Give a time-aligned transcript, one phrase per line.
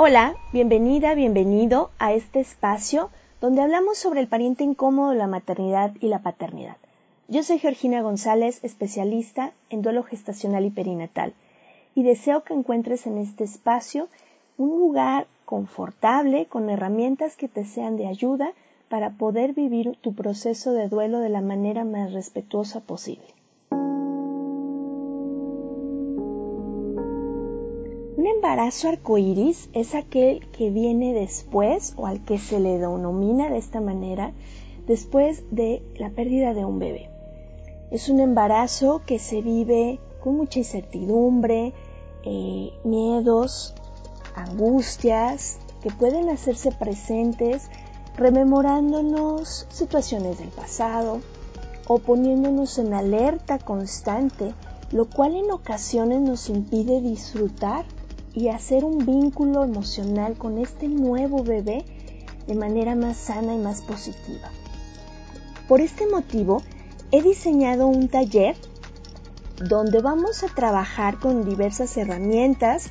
[0.00, 3.10] Hola, bienvenida, bienvenido a este espacio
[3.40, 6.76] donde hablamos sobre el pariente incómodo la maternidad y la paternidad.
[7.26, 11.34] Yo soy Georgina González, especialista en duelo gestacional y perinatal,
[11.96, 14.06] y deseo que encuentres en este espacio
[14.56, 18.52] un lugar confortable con herramientas que te sean de ayuda
[18.88, 23.26] para poder vivir tu proceso de duelo de la manera más respetuosa posible.
[28.28, 33.80] Embarazo arcoíris es aquel que viene después o al que se le denomina de esta
[33.80, 34.32] manera
[34.86, 37.10] después de la pérdida de un bebé.
[37.90, 41.72] Es un embarazo que se vive con mucha incertidumbre,
[42.24, 43.74] eh, miedos,
[44.34, 47.70] angustias que pueden hacerse presentes
[48.16, 51.20] rememorándonos situaciones del pasado
[51.86, 54.54] o poniéndonos en alerta constante,
[54.92, 57.84] lo cual en ocasiones nos impide disfrutar
[58.34, 61.84] y hacer un vínculo emocional con este nuevo bebé
[62.46, 64.50] de manera más sana y más positiva.
[65.68, 66.62] Por este motivo,
[67.10, 68.56] he diseñado un taller
[69.62, 72.90] donde vamos a trabajar con diversas herramientas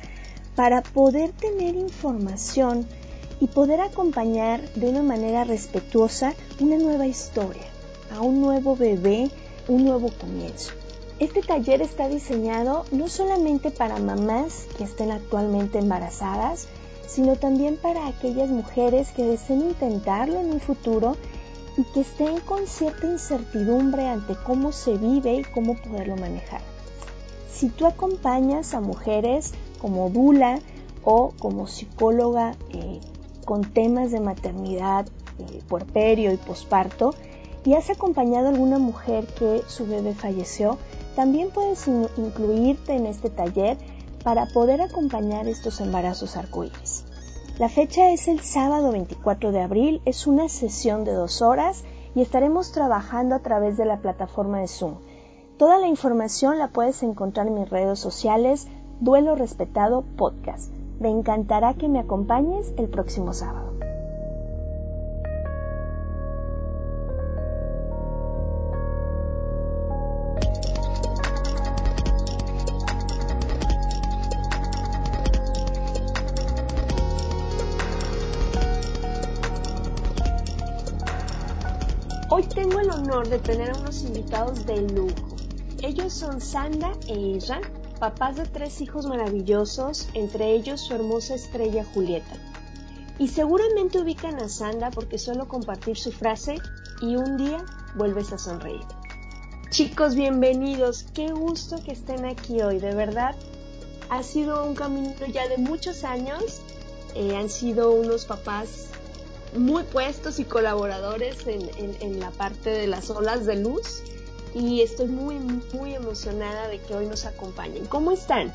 [0.54, 2.86] para poder tener información
[3.40, 7.62] y poder acompañar de una manera respetuosa una nueva historia,
[8.12, 9.30] a un nuevo bebé,
[9.68, 10.72] un nuevo comienzo.
[11.20, 16.68] Este taller está diseñado no solamente para mamás que estén actualmente embarazadas,
[17.08, 21.16] sino también para aquellas mujeres que deseen intentarlo en un futuro
[21.76, 26.60] y que estén con cierta incertidumbre ante cómo se vive y cómo poderlo manejar.
[27.52, 30.60] Si tú acompañas a mujeres como Dula
[31.02, 33.00] o como psicóloga eh,
[33.44, 35.08] con temas de maternidad,
[35.40, 37.14] eh, puerperio y posparto,
[37.64, 40.78] y has acompañado a alguna mujer que su bebé falleció,
[41.18, 43.76] también puedes incluirte en este taller
[44.22, 47.04] para poder acompañar estos embarazos arcoíris.
[47.58, 51.82] La fecha es el sábado 24 de abril, es una sesión de dos horas
[52.14, 54.94] y estaremos trabajando a través de la plataforma de Zoom.
[55.56, 58.68] Toda la información la puedes encontrar en mis redes sociales
[59.00, 60.72] Duelo Respetado Podcast.
[61.00, 63.67] Me encantará que me acompañes el próximo sábado.
[83.28, 85.36] De tener a unos invitados de lujo.
[85.82, 87.60] Ellos son Sanda e Isra,
[88.00, 92.36] papás de tres hijos maravillosos, entre ellos su hermosa estrella Julieta.
[93.18, 96.56] Y seguramente ubican a Sanda porque suelo compartir su frase
[97.02, 97.64] y un día
[97.96, 98.86] vuelves a sonreír.
[99.70, 101.04] Chicos, bienvenidos.
[101.12, 102.78] Qué gusto que estén aquí hoy.
[102.78, 103.34] De verdad,
[104.08, 106.62] ha sido un camino ya de muchos años.
[107.14, 108.88] Eh, han sido unos papás
[109.56, 111.68] muy puestos y colaboradores en,
[112.00, 114.02] en la parte de las olas de luz
[114.54, 115.38] y estoy muy,
[115.74, 117.86] muy emocionada de que hoy nos acompañen.
[117.86, 118.52] ¿Cómo están?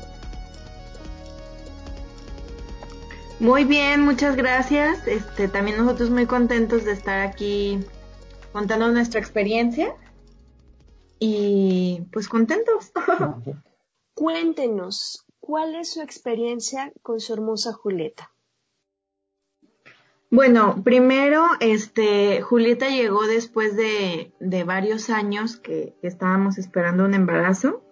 [3.40, 5.06] Muy bien, muchas gracias.
[5.06, 7.80] Este, también nosotros muy contentos de estar aquí
[8.52, 9.94] contando nuestra experiencia
[11.18, 12.92] y pues contentos.
[14.14, 18.33] Cuéntenos, ¿cuál es su experiencia con su hermosa Julieta?
[20.34, 27.84] Bueno, primero, este, Julieta llegó después de, de varios años que, estábamos esperando un embarazo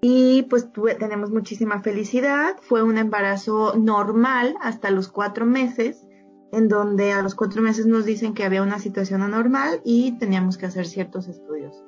[0.00, 0.68] y pues
[0.98, 2.56] tenemos muchísima felicidad.
[2.60, 6.04] Fue un embarazo normal hasta los cuatro meses,
[6.50, 10.58] en donde a los cuatro meses nos dicen que había una situación anormal y teníamos
[10.58, 11.84] que hacer ciertos estudios.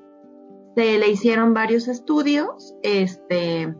[0.76, 3.74] Se le hicieron varios estudios, este,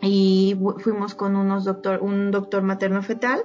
[0.00, 3.42] y fuimos con unos doctor, un doctor materno fetal,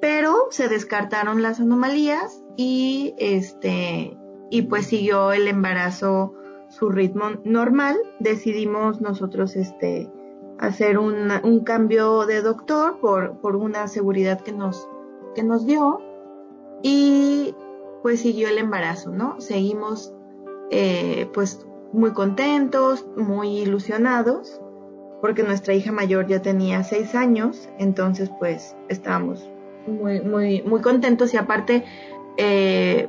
[0.00, 4.16] pero se descartaron las anomalías y este,
[4.50, 6.34] y pues siguió el embarazo
[6.68, 10.10] su ritmo normal, decidimos nosotros este,
[10.58, 14.88] hacer un, un cambio de doctor por, por una seguridad que nos,
[15.34, 16.00] que nos dio
[16.82, 17.54] y
[18.02, 19.40] pues siguió el embarazo, ¿no?
[19.40, 20.12] Seguimos
[20.70, 24.60] eh, pues muy contentos, muy ilusionados,
[25.20, 29.48] porque nuestra hija mayor ya tenía seis años, entonces pues estábamos
[29.86, 31.84] muy, muy, muy contentos y aparte
[32.36, 33.08] eh,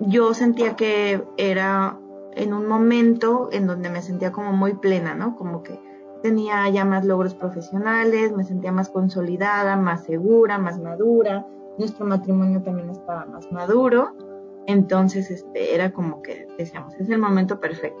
[0.00, 1.98] yo sentía que era
[2.34, 5.36] en un momento en donde me sentía como muy plena, ¿no?
[5.36, 5.80] Como que
[6.22, 11.46] tenía ya más logros profesionales, me sentía más consolidada, más segura, más madura,
[11.78, 14.14] nuestro matrimonio también estaba más maduro,
[14.66, 18.00] entonces este era como que decíamos, es el momento perfecto.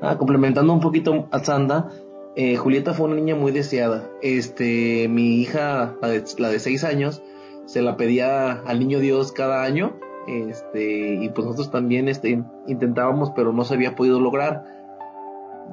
[0.00, 1.88] Ah, complementando un poquito a Sanda,
[2.36, 4.08] eh, Julieta fue una niña muy deseada.
[4.22, 7.22] Este, mi hija, la de, la de seis años,
[7.66, 9.94] se la pedía al niño Dios cada año
[10.26, 14.64] este, y pues nosotros también este, intentábamos, pero no se había podido lograr.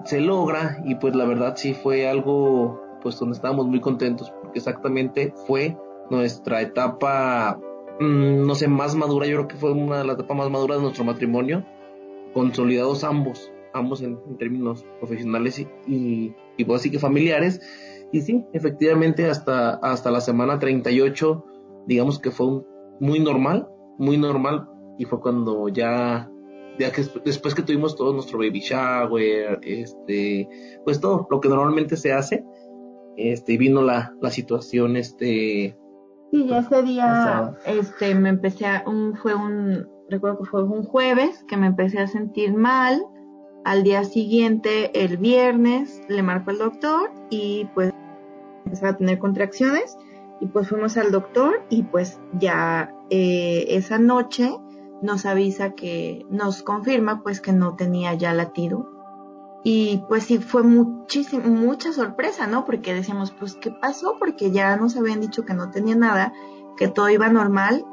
[0.06, 4.60] Se logra y pues la verdad sí fue algo pues donde estábamos muy contentos porque
[4.60, 5.78] exactamente fue
[6.10, 7.60] nuestra etapa,
[8.00, 10.78] mm, no sé, más madura, yo creo que fue una de las etapas más maduras
[10.78, 11.66] de nuestro matrimonio,
[12.34, 17.62] consolidados ambos, ambos en, términos profesionales y, y, y pues así que familiares.
[18.12, 21.46] Y sí, efectivamente hasta, hasta la semana 38,
[21.88, 22.66] digamos que fue un,
[23.00, 26.30] muy normal, muy normal y fue cuando ya
[26.80, 30.48] ya que después que tuvimos todo nuestro baby shower, este,
[30.84, 32.44] pues todo lo que normalmente se hace,
[33.18, 35.78] este, vino la, la situación, este.
[36.32, 41.44] Sí, ese día, este, me empecé a, un, fue un, recuerdo que fue un jueves
[41.48, 43.02] que me empecé a sentir mal.
[43.64, 47.94] Al día siguiente, el viernes, le marcó el doctor y pues
[48.66, 49.98] empecé a tener contracciones
[50.40, 54.58] y pues fuimos al doctor y pues ya eh, esa noche
[55.04, 58.90] nos avisa que nos confirma pues que no tenía ya latido.
[59.64, 64.76] Y pues sí fue muchísima mucha sorpresa no porque decíamos pues qué pasó porque ya
[64.76, 66.34] nos habían dicho que no tenía nada
[66.78, 67.86] que todo iba normal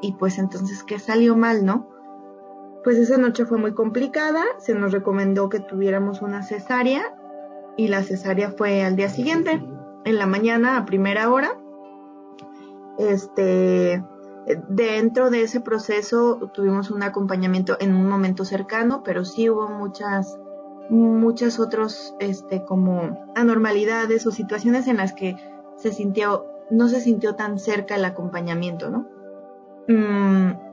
[0.00, 1.88] y pues entonces qué salió mal no
[2.88, 7.14] pues esa noche fue muy complicada se nos recomendó que tuviéramos una cesárea
[7.76, 9.62] y la cesárea fue al día siguiente
[10.06, 11.50] en la mañana a primera hora
[12.96, 14.02] este,
[14.70, 20.38] dentro de ese proceso tuvimos un acompañamiento en un momento cercano, pero sí hubo muchas,
[20.88, 25.36] muchas otros, este, como anormalidades o situaciones en las que
[25.76, 29.06] se sintió, no se sintió tan cerca el acompañamiento, ¿no?
[29.88, 30.67] Mm,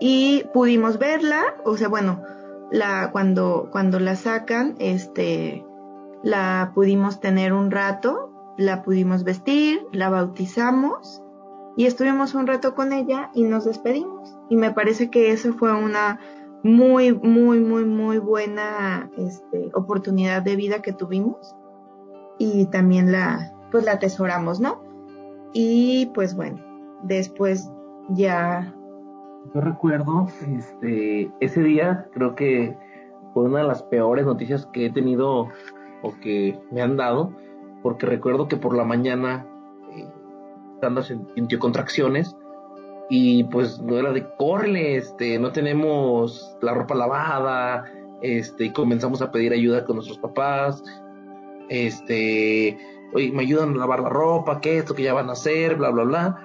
[0.00, 2.22] y pudimos verla, o sea, bueno,
[2.70, 5.64] la, cuando, cuando la sacan, este,
[6.22, 11.22] la pudimos tener un rato, la pudimos vestir, la bautizamos
[11.76, 14.36] y estuvimos un rato con ella y nos despedimos.
[14.48, 16.20] Y me parece que eso fue una
[16.62, 21.54] muy, muy, muy, muy buena este, oportunidad de vida que tuvimos
[22.38, 24.82] y también la, pues la atesoramos, ¿no?
[25.52, 26.58] Y pues bueno,
[27.02, 27.70] después
[28.08, 28.74] ya...
[29.52, 32.76] Yo recuerdo, este, ese día creo que
[33.32, 35.48] fue una de las peores noticias que he tenido
[36.02, 37.32] o que me han dado,
[37.82, 39.46] porque recuerdo que por la mañana
[41.34, 42.36] sintió contracciones
[43.08, 47.84] y pues no era de corre, este, no tenemos la ropa lavada,
[48.22, 50.82] este, comenzamos a pedir ayuda con nuestros papás,
[51.68, 52.78] este,
[53.14, 55.90] oye, me ayudan a lavar la ropa, que esto que ya van a hacer, bla,
[55.90, 56.43] bla, bla,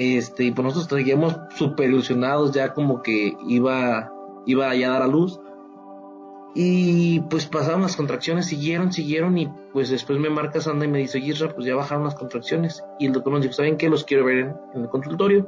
[0.00, 4.10] este, y pues nosotros seguíamos súper ilusionados ya como que iba,
[4.46, 5.38] iba ya a dar a luz,
[6.54, 11.00] y pues pasaron las contracciones, siguieron, siguieron y pues después me marca Sandra y me
[11.00, 12.82] dice, oye pues ya bajaron las contracciones.
[12.98, 13.90] Y el doctor nos dijo, ¿saben qué?
[13.90, 15.46] Los quiero ver en, el consultorio.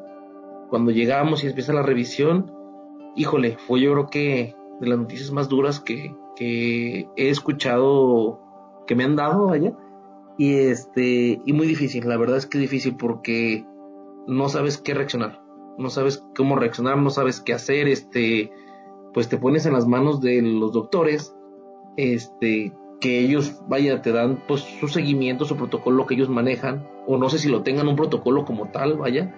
[0.69, 2.53] Cuando llegamos y empieza la revisión,
[3.17, 8.39] híjole, fue yo creo que de las noticias más duras que, que he escuchado,
[8.87, 9.73] que me han dado allá.
[10.37, 13.65] Y este, y muy difícil, la verdad es que difícil porque
[14.27, 15.43] no sabes qué reaccionar,
[15.79, 18.51] no sabes cómo reaccionar, no sabes qué hacer, este,
[19.13, 21.35] pues te pones en las manos de los doctores,
[21.97, 27.19] este, que ellos, vaya, te dan pues su seguimiento, su protocolo que ellos manejan, o
[27.19, 29.35] no sé si lo tengan un protocolo como tal, vaya,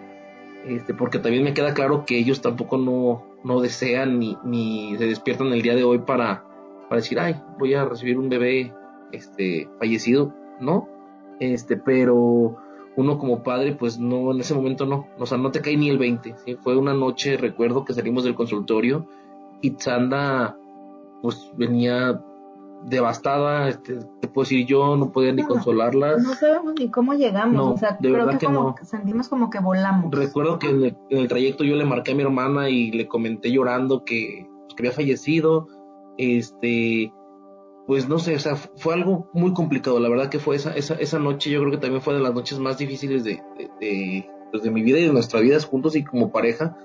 [0.66, 5.06] este, porque también me queda claro que ellos tampoco no, no desean ni, ni se
[5.06, 6.44] despiertan el día de hoy para,
[6.88, 8.72] para decir, ay, voy a recibir un bebé
[9.12, 10.88] este, fallecido, ¿no?
[11.40, 12.56] Este, pero
[12.96, 15.90] uno como padre, pues no, en ese momento no, o sea, no te cae ni
[15.90, 16.56] el 20, ¿sí?
[16.62, 19.06] Fue una noche, recuerdo que salimos del consultorio
[19.60, 20.56] y Tsanda,
[21.22, 22.22] pues venía
[22.84, 26.18] devastada, este, te puedo decir yo, no podía ni consolarla.
[26.18, 30.10] No sabemos ni cómo llegamos, o sea, creo que, como sentimos como que volamos.
[30.14, 34.04] Recuerdo que en el, trayecto yo le marqué a mi hermana y le comenté llorando
[34.04, 35.66] que, pues, que había fallecido,
[36.18, 37.12] este,
[37.86, 40.94] pues no sé, o sea, fue algo muy complicado, la verdad que fue esa, esa,
[40.94, 44.30] esa noche, yo creo que también fue de las noches más difíciles de, de, de,
[44.50, 46.76] pues, de mi vida y de nuestras vidas juntos y como pareja,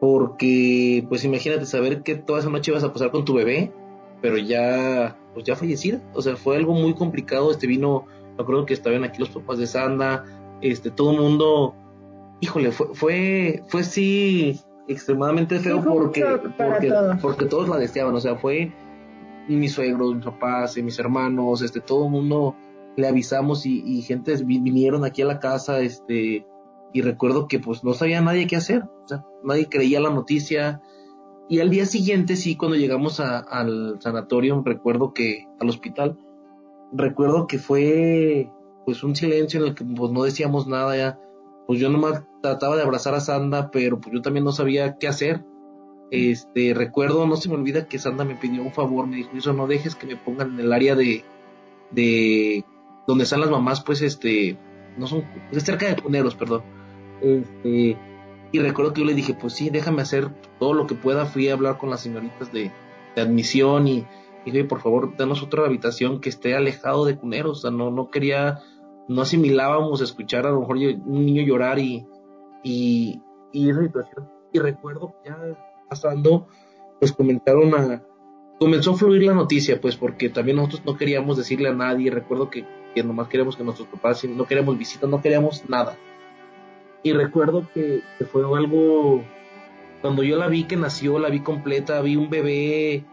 [0.00, 3.72] porque pues imagínate saber que toda esa noche ibas a pasar con tu bebé,
[4.20, 8.04] pero ya, pues ya fallecida, o sea, fue algo muy complicado, este vino,
[8.36, 10.24] me acuerdo que estaban aquí los papás de Sanda,
[10.60, 11.74] este, todo el mundo,
[12.40, 16.22] híjole, fue, fue, fue sí extremadamente feo porque,
[16.58, 18.74] porque, porque todos la deseaban, o sea, fue
[19.48, 22.56] mis suegros, mis papás, mis hermanos, este, todo el mundo
[22.96, 26.46] le avisamos y, y gente vinieron aquí a la casa, este,
[26.92, 30.80] y recuerdo que pues no sabía nadie qué hacer, o sea, nadie creía la noticia,
[31.48, 36.16] y al día siguiente, sí, cuando llegamos al sanatorio, recuerdo que, al hospital,
[36.92, 38.50] recuerdo que fue
[38.86, 41.20] pues un silencio en el que pues no decíamos nada ya,
[41.66, 45.08] pues yo nomás trataba de abrazar a Sanda, pero pues yo también no sabía qué
[45.08, 45.44] hacer,
[46.10, 49.52] este, recuerdo, no se me olvida que Sanda me pidió un favor, me dijo, eso
[49.52, 51.24] no dejes que me pongan en el área de,
[51.90, 52.64] de,
[53.06, 54.58] donde están las mamás, pues este,
[54.96, 56.62] no son, es cerca de Puneros, perdón.
[57.20, 57.96] Este,
[58.52, 60.30] y recuerdo que yo le dije, pues sí, déjame hacer
[60.60, 61.26] todo lo que pueda.
[61.26, 62.70] Fui a hablar con las señoritas de,
[63.16, 64.06] admisión y
[64.44, 67.58] dije, por favor, danos otra habitación que esté alejado de Cuneros.
[67.58, 68.60] O sea, no, no quería,
[69.08, 72.06] no asimilábamos escuchar a lo mejor un niño llorar y,
[72.62, 73.20] y,
[73.52, 74.28] y esa situación.
[74.52, 75.36] Y recuerdo ya
[75.94, 76.48] pasando,
[76.98, 78.02] pues comentaron a,
[78.58, 82.50] comenzó a fluir la noticia, pues porque también nosotros no queríamos decirle a nadie, recuerdo
[82.50, 85.96] que, que nomás queríamos que nuestros papás, no queríamos visitas, no queríamos nada.
[87.02, 89.22] Y recuerdo que, fue algo,
[90.00, 93.04] cuando yo la vi que nació, la vi completa, vi un bebé,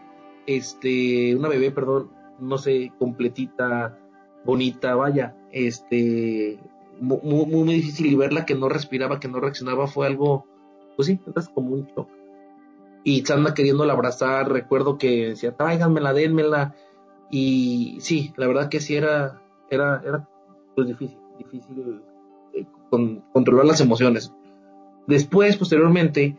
[0.46, 2.10] este, una bebé, perdón,
[2.40, 3.98] no sé, completita,
[4.44, 6.58] bonita, vaya, este,
[7.00, 10.46] muy, muy, difícil y verla que no respiraba, que no reaccionaba, fue algo,
[10.96, 11.20] pues sí,
[11.54, 12.08] como un shock
[13.04, 16.74] y Sanda queriéndola abrazar, recuerdo que decía, tráiganmela, denmela,
[17.30, 20.28] y sí, la verdad que sí era, era, era
[20.74, 22.02] pues difícil, difícil
[22.54, 22.66] eh,
[23.32, 24.32] controlar las emociones.
[25.06, 26.36] Después, posteriormente,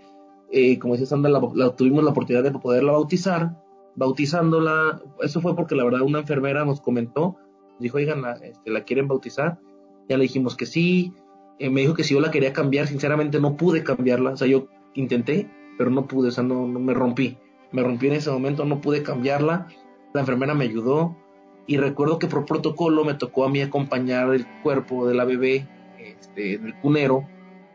[0.51, 3.62] eh, como decía Sandra, la, tuvimos la oportunidad de poderla bautizar,
[3.96, 7.38] bautizándola, eso fue porque la verdad una enfermera nos comentó,
[7.79, 9.60] dijo, oigan, la, este, la quieren bautizar,
[10.08, 11.13] ya le dijimos que sí,
[11.60, 14.48] eh, me dijo que si yo la quería cambiar, sinceramente no pude cambiarla, o sea,
[14.48, 15.50] yo intenté,
[15.83, 17.37] pero no pude, o sea, no, no me rompí.
[17.73, 19.67] Me rompí en ese momento, no pude cambiarla.
[20.13, 21.17] La enfermera me ayudó
[21.67, 25.67] y recuerdo que por protocolo me tocó a mí acompañar el cuerpo de la bebé
[25.99, 27.27] este, en cunero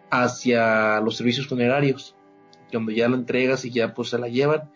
[0.09, 2.17] hacia los servicios funerarios,
[2.73, 4.71] cuando ya la entregas y ya pues se la llevan.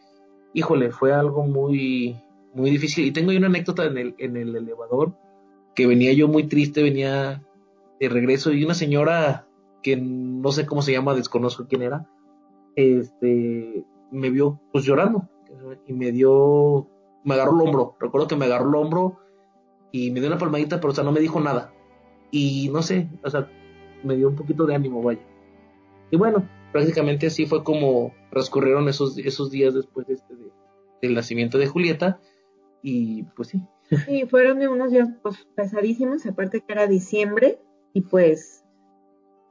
[0.53, 2.21] Híjole, fue algo muy,
[2.53, 3.07] muy difícil.
[3.07, 5.15] Y tengo una anécdota en el, en el elevador
[5.75, 7.43] que venía yo muy triste, venía
[7.99, 9.47] de regreso y una señora
[9.83, 12.07] que no sé cómo se llama, desconozco quién era,
[12.77, 15.29] este, me vio pues llorando
[15.87, 16.89] y me dio,
[17.25, 19.19] me agarró el hombro, recuerdo que me agarró el hombro
[19.91, 21.73] y me dio una palmadita, pero o sea, no me dijo nada.
[22.31, 23.49] Y no sé, o sea,
[24.03, 25.21] me dio un poquito de ánimo, vaya.
[26.11, 30.35] Y bueno, prácticamente así fue como transcurrieron esos, esos días después de este,
[31.03, 32.21] del nacimiento de Julieta.
[32.83, 33.63] Y pues sí.
[34.07, 37.61] Sí, fueron unos días pues, pesadísimos, aparte que era diciembre,
[37.93, 38.62] y pues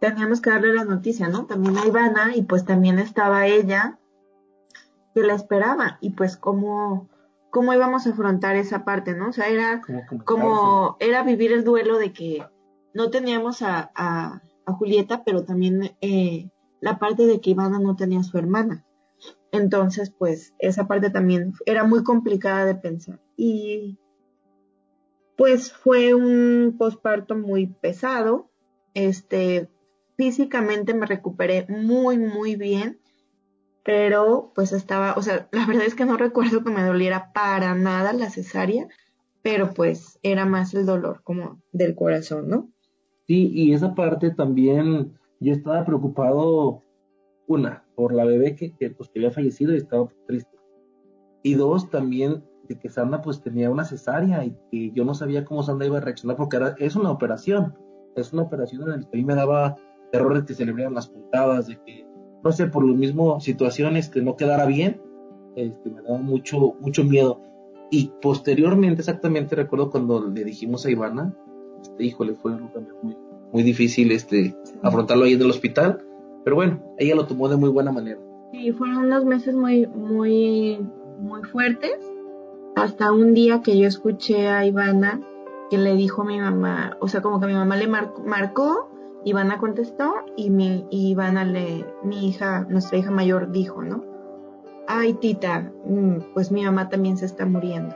[0.01, 1.46] teníamos que darle la noticia, ¿no?
[1.46, 4.00] También a Ivana y pues también estaba ella
[5.13, 7.08] que la esperaba y pues cómo,
[7.51, 9.29] cómo íbamos a afrontar esa parte, ¿no?
[9.29, 9.81] O sea, era
[10.25, 12.43] como, era vivir el duelo de que
[12.96, 18.22] no teníamos a, a, Julieta, pero también eh, la parte de que Ivana no tenía
[18.22, 18.86] a su hermana.
[19.51, 23.20] Entonces, pues esa parte también era muy complicada de pensar.
[23.36, 24.00] Y
[25.36, 28.50] pues fue un posparto muy pesado.
[28.93, 29.70] Este,
[30.15, 33.00] físicamente me recuperé muy, muy bien,
[33.84, 37.75] pero pues estaba, o sea, la verdad es que no recuerdo que me doliera para
[37.75, 38.88] nada la cesárea,
[39.41, 42.70] pero pues era más el dolor como del corazón, ¿no?
[43.27, 46.84] Sí, y esa parte también, yo estaba preocupado,
[47.48, 50.58] una, por la bebé que, pues, que había fallecido y estaba triste.
[51.44, 55.44] Y dos, también de que Sandra pues tenía una cesárea y que yo no sabía
[55.44, 57.75] cómo Sandra iba a reaccionar porque era, es una operación,
[58.15, 59.75] es una operación en la que a mí me daba
[60.12, 62.06] terror de que se le las puntadas, de que,
[62.44, 65.01] no sé, por lo mismo situaciones que no quedara bien,
[65.56, 67.41] este, me daba mucho, mucho miedo.
[67.89, 71.36] Y posteriormente, exactamente, recuerdo cuando le dijimos a Ivana,
[71.82, 72.53] este, híjole, fue
[73.01, 73.18] muy,
[73.51, 76.03] muy difícil este, afrontarlo ahí en el hospital,
[76.44, 78.20] pero bueno, ella lo tomó de muy buena manera.
[78.51, 80.80] Sí, fueron unos meses muy, muy,
[81.20, 81.98] muy fuertes,
[82.75, 85.22] hasta un día que yo escuché a Ivana
[85.70, 88.90] que le dijo a mi mamá, o sea, como que mi mamá le marcó,
[89.23, 94.03] Ivana contestó y mi Ivana le, mi hija, nuestra hija mayor dijo, ¿no?
[94.87, 97.95] Ay, tita, mm, pues mi mamá también se está muriendo.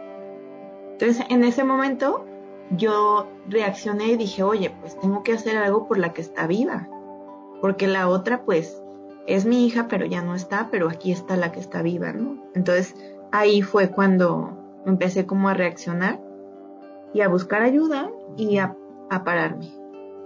[0.94, 2.26] Entonces, en ese momento,
[2.72, 6.88] yo reaccioné y dije, oye, pues tengo que hacer algo por la que está viva.
[7.62, 8.82] Porque la otra, pues,
[9.28, 12.42] es mi hija, pero ya no está, pero aquí está la que está viva, ¿no?
[12.54, 12.96] Entonces,
[13.32, 16.22] ahí fue cuando empecé como a reaccionar
[17.14, 18.76] y a buscar ayuda y a,
[19.24, 19.72] pararme.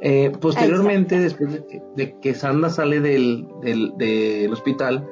[0.01, 5.07] Eh, posteriormente, después de que, de que, Sandra sale del, del, del hospital,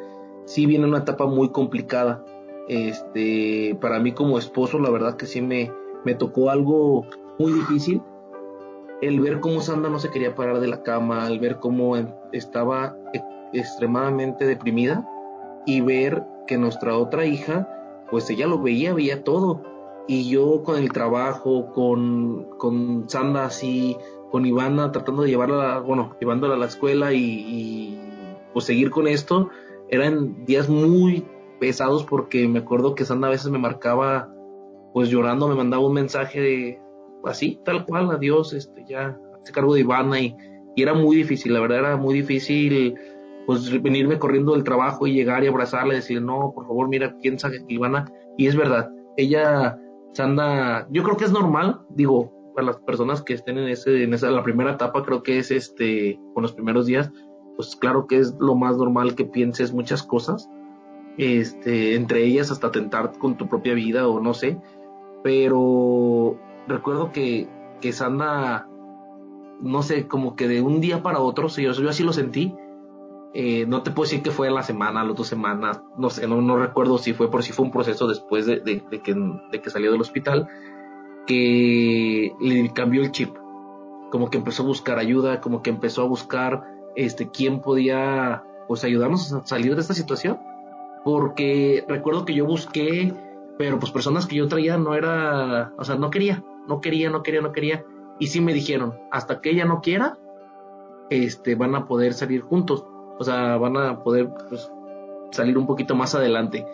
[0.46, 2.24] sí viene una etapa muy complicada.
[2.67, 5.72] Este, para mí como esposo, la verdad que sí me,
[6.06, 7.06] me tocó algo
[7.38, 8.01] muy difícil.
[9.01, 11.96] El ver cómo Sandra no se quería parar de la cama, el ver cómo
[12.32, 13.22] estaba e,
[13.53, 15.08] extremadamente deprimida
[15.65, 17.70] y ver que nuestra otra hija,
[18.10, 19.62] pues ella lo veía, veía todo.
[20.08, 23.98] Y yo con el trabajo, con, con Sandra así,
[24.32, 28.00] con Ivana tratando de llevarla, bueno, llevándola a la escuela y,
[28.54, 29.50] pues seguir con esto,
[29.90, 31.26] eran días muy
[31.60, 34.34] pesados porque me acuerdo que Sandra a veces me marcaba
[34.94, 36.82] pues llorando, me mandaba un mensaje de
[37.24, 40.36] así, tal cual, adiós, este, ya, se cargo de Ivana y,
[40.76, 42.96] y, era muy difícil, la verdad era muy difícil
[43.46, 47.16] pues venirme corriendo del trabajo y llegar y abrazarla y decirle, no, por favor, mira,
[47.38, 48.06] sabe que Ivana,
[48.38, 49.80] y es verdad, ella,
[50.12, 54.16] Sandra, yo creo que es normal, digo, para las personas que estén en ese, en
[54.16, 57.12] esa, la primera etapa, creo que es este, con los primeros días,
[57.56, 60.50] pues claro que es lo más normal que pienses muchas cosas,
[61.20, 64.60] este, entre ellas hasta tentar con tu propia vida o no sé,
[65.24, 67.48] pero recuerdo que,
[67.80, 68.67] que Sandra,
[69.62, 72.56] no sé, como que de un día para otro, yo, yo así lo sentí,
[73.36, 76.28] eh, no te puedo decir que fue en la semana, las dos semanas, no sé,
[76.28, 79.13] no, no recuerdo si fue por si fue un proceso después de, de, que,
[79.52, 80.48] de que salió del hospital,
[81.28, 83.36] que le cambió el chip,
[84.10, 86.63] como que empezó a buscar ayuda, como que empezó a buscar
[86.96, 90.40] este, quién podía pues ayudarnos a salir de esta situación.
[91.04, 93.13] Porque recuerdo que yo busqué,
[93.58, 97.24] pero pues personas que yo traía no era, o sea, no quería, no quería, no
[97.24, 97.86] quería, no quería.
[98.20, 100.18] Y sí me dijeron, hasta que ella no quiera,
[101.10, 102.86] este, van a poder salir juntos.
[103.20, 104.70] O sea, van a poder pues,
[105.32, 106.66] salir un poquito más adelante.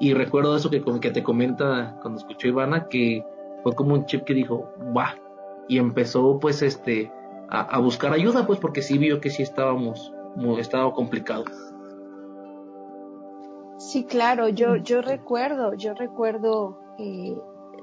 [0.00, 3.24] Y recuerdo eso que, que te comenta cuando escuchó Ivana, que
[3.62, 5.16] fue como un chip que dijo, va.
[5.68, 7.10] Y empezó pues este,
[7.48, 10.12] a, buscar ayuda, pues porque sí vio que sí estábamos,
[10.58, 11.44] estaba complicado.
[13.78, 17.36] Sí, claro, yo, yo recuerdo, yo recuerdo, eh,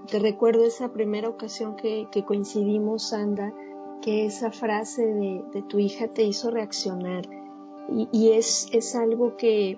[0.07, 3.53] te recuerdo esa primera ocasión que, que coincidimos, Sandra,
[4.01, 7.25] que esa frase de, de, tu hija te hizo reaccionar.
[7.89, 9.77] Y, y, es, es algo que,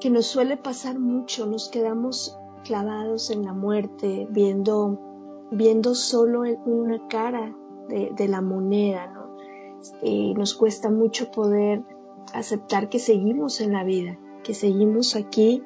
[0.00, 4.98] que nos suele pasar mucho, nos quedamos clavados en la muerte, viendo,
[5.50, 7.54] viendo solo una cara
[7.88, 9.36] de, la moneda, ¿no?
[10.00, 11.82] Eh, nos cuesta mucho poder
[12.32, 15.62] aceptar que seguimos en la vida, que seguimos aquí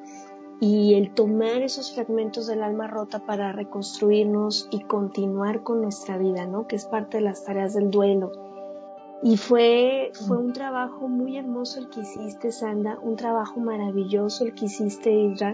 [0.59, 6.47] y el tomar esos fragmentos del alma rota para reconstruirnos y continuar con nuestra vida,
[6.47, 6.67] ¿no?
[6.67, 8.31] Que es parte de las tareas del duelo.
[9.21, 14.53] Y fue, fue un trabajo muy hermoso el que hiciste, Sanda, un trabajo maravilloso el
[14.53, 15.53] que hiciste, Isra,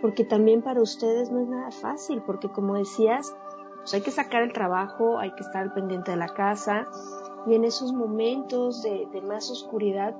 [0.00, 3.34] porque también para ustedes no es nada fácil, porque como decías,
[3.80, 6.88] pues hay que sacar el trabajo, hay que estar pendiente de la casa
[7.46, 10.14] y en esos momentos de, más oscuridad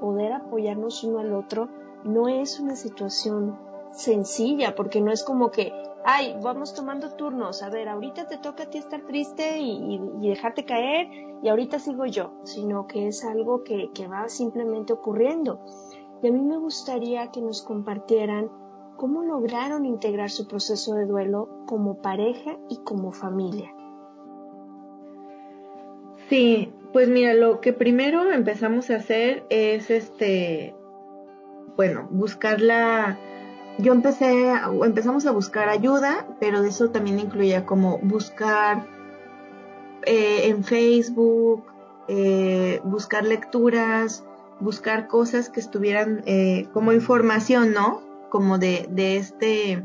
[0.00, 1.68] poder apoyarnos uno al otro
[2.04, 3.58] no es una situación
[3.92, 5.72] sencilla porque no es como que,
[6.04, 10.64] ay, vamos tomando turnos, a ver, ahorita te toca a ti estar triste y, dejarte
[10.64, 11.08] caer
[11.42, 15.60] y ahorita sigo yo, sino que es algo que va simplemente ocurriendo.
[16.22, 18.50] Y a mí me gustaría que nos compartieran
[19.04, 23.70] cómo lograron integrar su proceso de duelo como pareja y como familia.
[26.30, 30.74] Sí, pues mira, lo que primero empezamos a hacer es este,
[31.76, 33.18] bueno, buscar la,
[33.76, 38.86] yo empecé, empezamos a buscar ayuda, pero eso también incluía como buscar
[40.06, 41.62] eh, en Facebook,
[42.08, 44.24] eh, buscar lecturas,
[44.60, 48.13] buscar cosas que estuvieran eh, como información, ¿no?
[48.34, 49.84] Como de, de este,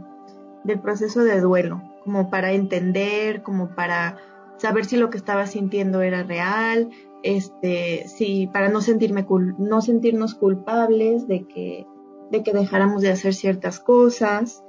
[0.64, 4.18] del proceso de duelo, como para entender, como para
[4.58, 6.90] saber si lo que estaba sintiendo era real,
[7.22, 9.28] este, sí, para no sentirme
[9.60, 11.86] no sentirnos culpables de que,
[12.32, 14.64] de que dejáramos de hacer ciertas cosas.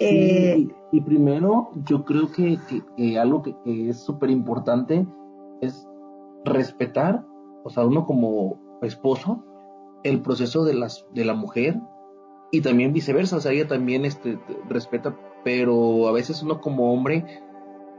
[0.00, 2.58] Eh, y, primero, yo creo que,
[3.20, 3.54] algo que,
[3.88, 5.06] es súper importante
[5.60, 5.86] es
[6.44, 7.24] respetar,
[7.62, 9.44] o sea, uno como esposo,
[10.02, 11.80] el proceso de, las, de la mujer
[12.54, 14.38] y también viceversa, o sea, ella también este,
[14.68, 17.24] respeta, pero a veces uno como hombre,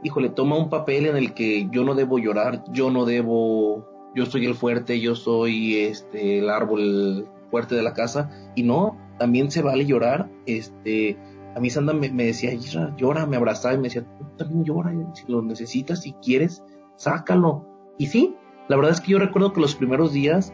[0.04, 4.26] híjole, toma un papel en el que yo no debo llorar, yo no debo, yo
[4.26, 9.50] soy el fuerte, yo soy este, el árbol fuerte de la casa, y no, también
[9.50, 11.18] se vale llorar, este,
[11.56, 12.52] a mí Sandra me, decía,
[12.96, 16.62] llora, me abrazaba y me decía, tú también llora, si lo necesitas, si quieres,
[16.96, 17.66] sácalo.
[17.98, 18.36] Y sí,
[18.68, 20.52] la verdad es que yo recuerdo que los primeros días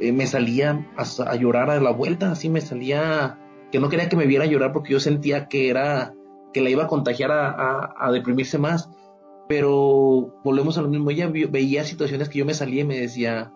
[0.00, 3.38] eh, me salía a, llorar a la vuelta, así me salía,
[3.70, 6.14] que no quería que me viera llorar porque yo sentía que era,
[6.54, 8.88] que la iba a contagiar a, deprimirse más.
[9.46, 13.52] Pero volvemos a lo mismo, ella veía situaciones que yo me salía y me decía,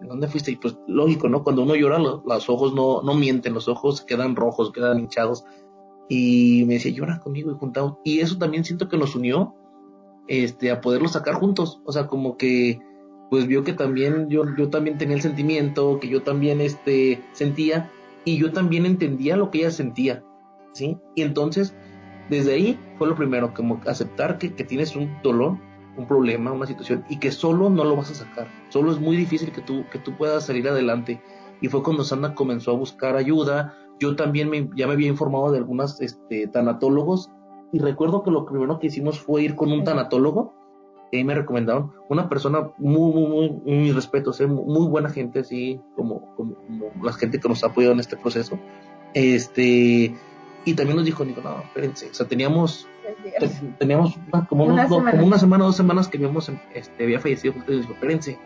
[0.00, 0.50] ¿de dónde fuiste?
[0.50, 1.44] Y pues lógico, ¿no?
[1.44, 5.44] Cuando uno llora, los ojos no, no mienten, los ojos quedan rojos, quedan hinchados.
[6.08, 8.00] Y me decía, llora conmigo y juntado.
[8.04, 9.54] Y eso también siento que nos unió
[10.26, 11.80] este, a poderlo sacar juntos.
[11.86, 12.80] O sea, como que
[13.30, 17.90] pues vio que también yo, yo también tenía el sentimiento, que yo también este, sentía,
[18.24, 20.22] y yo también entendía lo que ella sentía,
[20.72, 20.98] ¿sí?
[21.14, 21.74] Y entonces,
[22.30, 25.58] desde ahí fue lo primero, como aceptar que, que tienes un dolor,
[25.96, 29.16] un problema, una situación, y que solo no lo vas a sacar, solo es muy
[29.16, 31.20] difícil que tú, que tú puedas salir adelante.
[31.60, 35.52] Y fue cuando Sandra comenzó a buscar ayuda, yo también me, ya me había informado
[35.52, 37.30] de algunos este, tanatólogos,
[37.72, 40.54] y recuerdo que lo primero que hicimos fue ir con un tanatólogo,
[41.16, 46.34] ahí me recomendaron una persona muy, muy, muy, muy respeto, muy buena gente, así como,
[46.34, 46.56] como,
[47.02, 48.58] la gente que nos ha apoyado en este proceso.
[49.14, 50.14] Este,
[50.64, 52.88] y también nos dijo, digo, no, espérense, o sea, teníamos,
[53.78, 57.92] teníamos como, una como una semana, dos semanas que habíamos, este, había fallecido, entonces dijo,
[57.94, 58.38] espérense,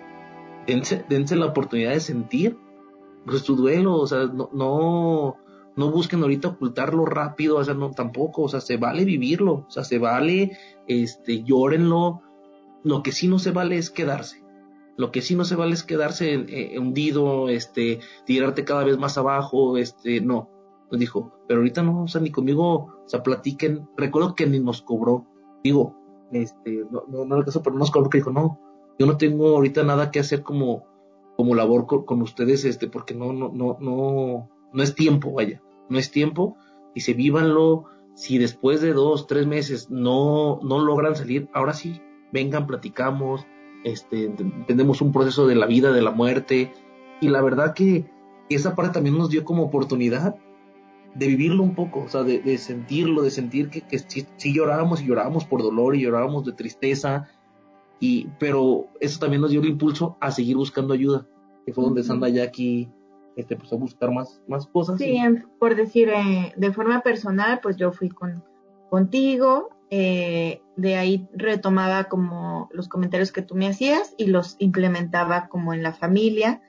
[0.66, 2.59] dense, dense la oportunidad de sentir
[3.24, 5.37] pues, su duelo, o sea, no, no,
[5.76, 9.70] no busquen ahorita ocultarlo rápido, o sea, no tampoco, o sea, se vale vivirlo, o
[9.70, 12.20] sea, se vale, este, llórenlo,
[12.85, 14.45] lo que sí no se vale es quedarse.
[14.97, 19.17] Lo que sí no se vale es quedarse eh, hundido, este, tirarte cada vez más
[19.17, 20.51] abajo, este, no.
[20.91, 23.88] Nos dijo, pero ahorita no, o sea, ni conmigo, o sea, platiquen.
[23.97, 25.27] Recuerdo que ni nos cobró.
[25.62, 25.95] Digo,
[26.33, 28.59] este, no, no, no caso, pero no nos cobró, que dijo, no,
[28.99, 30.87] yo no tengo ahorita nada que hacer como,
[31.37, 35.99] como labor con, ustedes, este, porque no, no, no, no, no es tiempo, vaya, no
[35.99, 36.57] es tiempo.
[36.95, 42.03] Y se vívanlo, si después de dos, tres meses no, no logran salir, ahora sí,
[42.33, 43.47] vengan, platicamos,
[43.85, 46.73] este, entendemos un proceso de la vida, de la muerte,
[47.21, 48.11] y la verdad que
[48.49, 50.37] esa parte también nos dio como oportunidad
[51.14, 55.07] de vivirlo un poco, o sea, de, sentirlo, de sentir que, que sí, llorábamos y
[55.07, 57.29] llorábamos por dolor y llorábamos de tristeza,
[58.01, 61.27] y, pero eso también nos dio el impulso a seguir buscando ayuda,
[61.67, 62.88] que fue donde Sandra ya aquí
[63.37, 64.99] este, pues, a buscar más, más cosas.
[64.99, 65.19] Sí,
[65.59, 68.45] por decir, eh, de forma personal, pues yo fui con,
[68.91, 75.49] contigo, eh, de ahí retomaba como los comentarios que tú me hacías y los implementaba
[75.49, 76.62] como en la familia.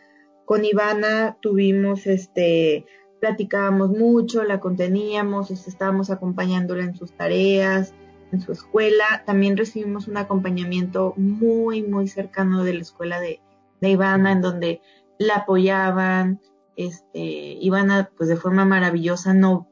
[0.46, 2.88] Con Ivana tuvimos este,
[3.22, 7.94] platicábamos mucho, la conteníamos, estábamos acompañándola en sus tareas,
[8.32, 9.24] en su escuela.
[9.28, 13.42] También recibimos un acompañamiento muy, muy cercano de la escuela de,
[13.80, 14.82] de Ivana, en donde
[15.20, 16.42] la apoyaban.
[16.76, 17.20] Este,
[17.62, 19.68] Ivana, pues de forma maravillosa, no,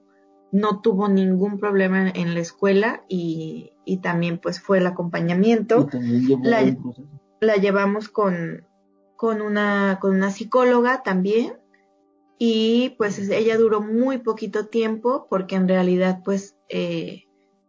[0.52, 5.88] no tuvo ningún problema en la escuela y, también pues fue el acompañamiento.
[7.39, 8.67] La, llevamos con,
[9.15, 11.54] con, una, con una psicóloga también
[12.38, 17.23] y pues ella duró muy poquito tiempo porque en realidad pues eh,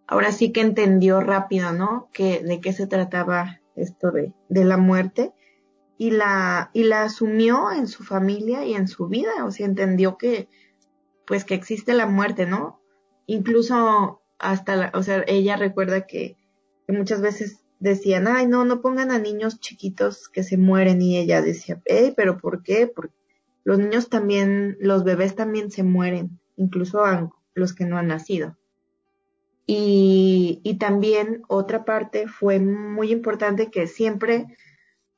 [0.08, 2.08] ahora sí que entendió rápido, ¿no?
[2.12, 5.32] Que, de qué se trataba esto de, de la muerte
[5.98, 10.16] y la, y la asumió en su familia y en su vida, o sea, entendió
[10.16, 10.48] que,
[11.26, 12.80] pues que existe la muerte, ¿no?
[13.26, 16.36] Incluso hasta, la, o sea, ella recuerda que,
[16.86, 21.42] muchas veces decían, ay, no, no pongan a niños chiquitos que se mueren y ella
[21.42, 22.86] decía, hey, pero ¿por qué?
[22.86, 23.14] Porque
[23.62, 27.02] los niños también, los bebés también se mueren, incluso
[27.54, 28.56] los que no han nacido.
[29.66, 34.46] Y, y también otra parte fue muy importante que siempre,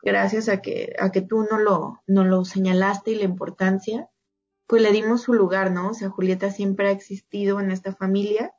[0.03, 4.09] gracias a que, a que tú no lo, no lo señalaste y la importancia,
[4.67, 5.91] pues le dimos su lugar, ¿no?
[5.91, 8.53] O sea, Julieta siempre ha existido en esta familia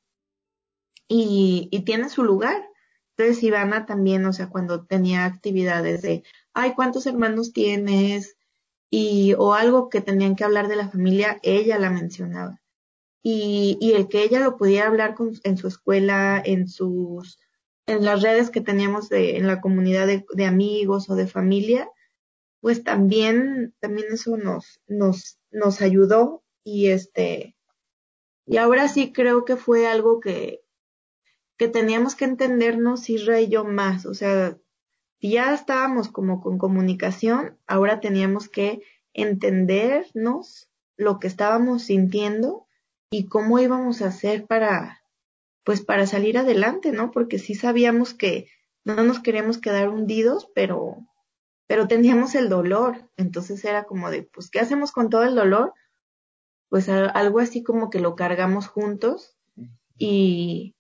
[1.13, 2.69] y, y tiene su lugar.
[3.17, 8.37] Entonces, Ivana también, o sea, cuando tenía actividades de, ay, ¿cuántos hermanos tienes?
[8.89, 12.61] Y, o algo que tenían que hablar de la familia, ella la mencionaba.
[13.21, 17.37] Y, y el que ella lo pudiera hablar con, en su escuela, en sus,
[17.87, 21.89] en las redes que teníamos de, en la comunidad de, de amigos o de familia,
[22.61, 27.57] pues también, también eso nos, nos, nos ayudó y este,
[28.45, 30.60] y ahora sí creo que fue algo que,
[31.61, 34.57] que teníamos que entendernos Isra y yo más, o sea,
[35.19, 38.81] si ya estábamos como con comunicación, ahora teníamos que
[39.13, 42.65] entendernos lo que estábamos sintiendo
[43.11, 45.03] y cómo íbamos a hacer para,
[45.63, 47.11] pues para salir adelante, ¿no?
[47.11, 48.47] Porque sí sabíamos que
[48.83, 50.97] no nos queríamos quedar hundidos, pero,
[51.67, 53.07] pero teníamos el dolor.
[53.17, 55.75] Entonces era como de, pues, ¿qué hacemos con todo el dolor?
[56.69, 59.37] Pues algo así como que lo cargamos juntos
[59.95, 60.73] y,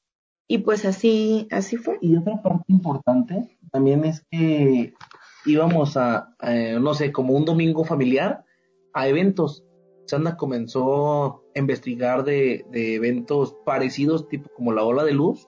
[0.51, 1.97] y pues así, así fue.
[2.01, 4.93] Y otra parte importante también es que
[5.45, 6.35] íbamos a,
[6.81, 8.43] no sé, como un domingo familiar
[8.93, 9.63] a eventos.
[10.07, 15.47] Sandra comenzó a investigar de, de, eventos parecidos, tipo como la ola de luz,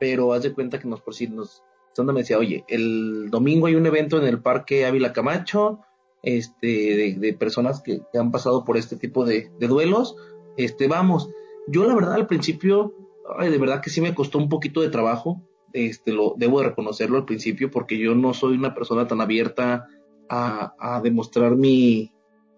[0.00, 3.68] pero haz de cuenta que nos por si nos Sandra me decía, oye, el domingo
[3.68, 5.78] hay un evento en el Parque Ávila Camacho,
[6.24, 10.16] este, de, personas que, han pasado por este tipo de, de, duelos,
[10.56, 11.30] este, vamos.
[11.68, 12.94] Yo la verdad al principio,
[13.40, 17.16] de verdad que sí me costó un poquito de trabajo, este, lo debo de reconocerlo
[17.18, 19.88] al principio porque yo no soy una persona tan abierta
[20.28, 22.12] a, a demostrar mi,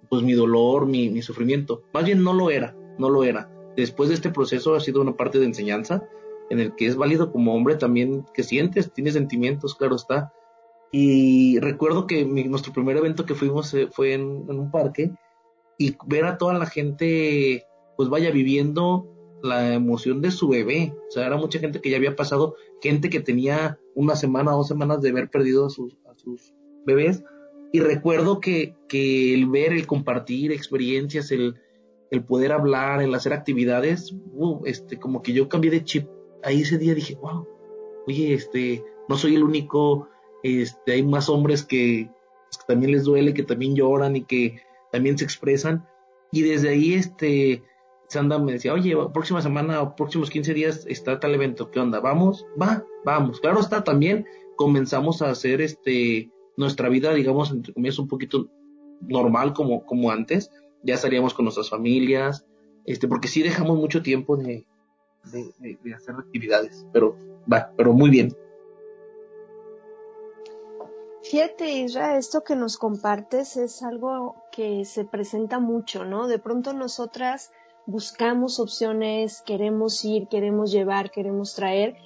[0.09, 1.83] pues mi dolor, mi, mi sufrimiento.
[1.93, 3.51] Más bien no lo era, no lo era.
[3.77, 6.03] Después de este proceso ha sido una parte de enseñanza
[6.51, 10.33] en el que es válido como hombre también que sientes, tienes sentimientos, claro está.
[10.93, 15.11] Y recuerdo que nuestro primer evento que fuimos eh, fue en, un parque
[15.79, 19.07] y ver a toda la gente, pues vaya viviendo
[19.43, 20.95] la emoción de su bebé.
[21.09, 24.69] O sea, era mucha gente que ya había pasado, gente que tenía una semana, dos
[24.69, 27.23] semanas de haber perdido a sus, a sus bebés.
[27.73, 31.57] Y recuerdo que, que el ver, el compartir experiencias, el,
[32.11, 36.09] el poder hablar, el hacer actividades, uh, este, como que yo cambié de chip
[36.47, 37.47] ahí ese día dije, wow,
[38.07, 40.09] oye, este, no soy el único,
[40.43, 42.09] este, hay más hombres que,
[42.45, 44.61] pues, que también les duele, que también lloran y que
[44.93, 45.87] también se expresan.
[46.31, 47.63] Y desde ahí, este,
[48.09, 52.01] Sandra me decía, oye, próxima semana o próximos 15 días está tal evento, ¿qué onda?
[52.01, 52.47] ¿Vamos?
[52.61, 53.41] Va, vamos.
[53.41, 58.49] Claro está, también comenzamos a hacer, este, nuestra vida, digamos, entre comillas, un poquito
[59.01, 60.51] normal como, como antes.
[60.83, 62.47] Ya salíamos con nuestras familias,
[62.85, 64.67] este, porque sí dejamos mucho tiempo de,
[65.33, 67.17] de, hacer actividades, pero
[67.53, 68.35] va, pero muy bien.
[71.23, 76.29] Fíjate, Isra, esto que nos compartes es algo que se presenta mucho, ¿no?
[76.29, 77.51] De pronto nosotras
[77.87, 81.97] buscamos opciones, queremos ir, queremos llevar, queremos traer,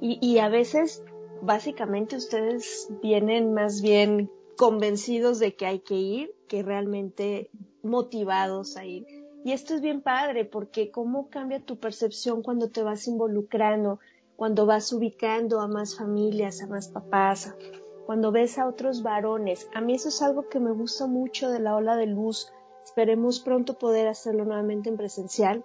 [0.00, 1.02] y, a veces,
[1.42, 7.50] básicamente, ustedes vienen más bien convencidos de que hay que ir que realmente
[7.82, 9.06] motivados a ir.
[9.44, 13.98] Y esto es bien padre porque cómo cambia tu percepción cuando te vas involucrando,
[14.36, 17.54] cuando vas ubicando a más familias, a más papás,
[18.06, 19.68] cuando ves a otros varones.
[19.74, 22.52] A mí eso es algo que me gusta mucho de la ola de luz.
[22.88, 25.62] Esperemos pronto poder hacerlo nuevamente en presencial.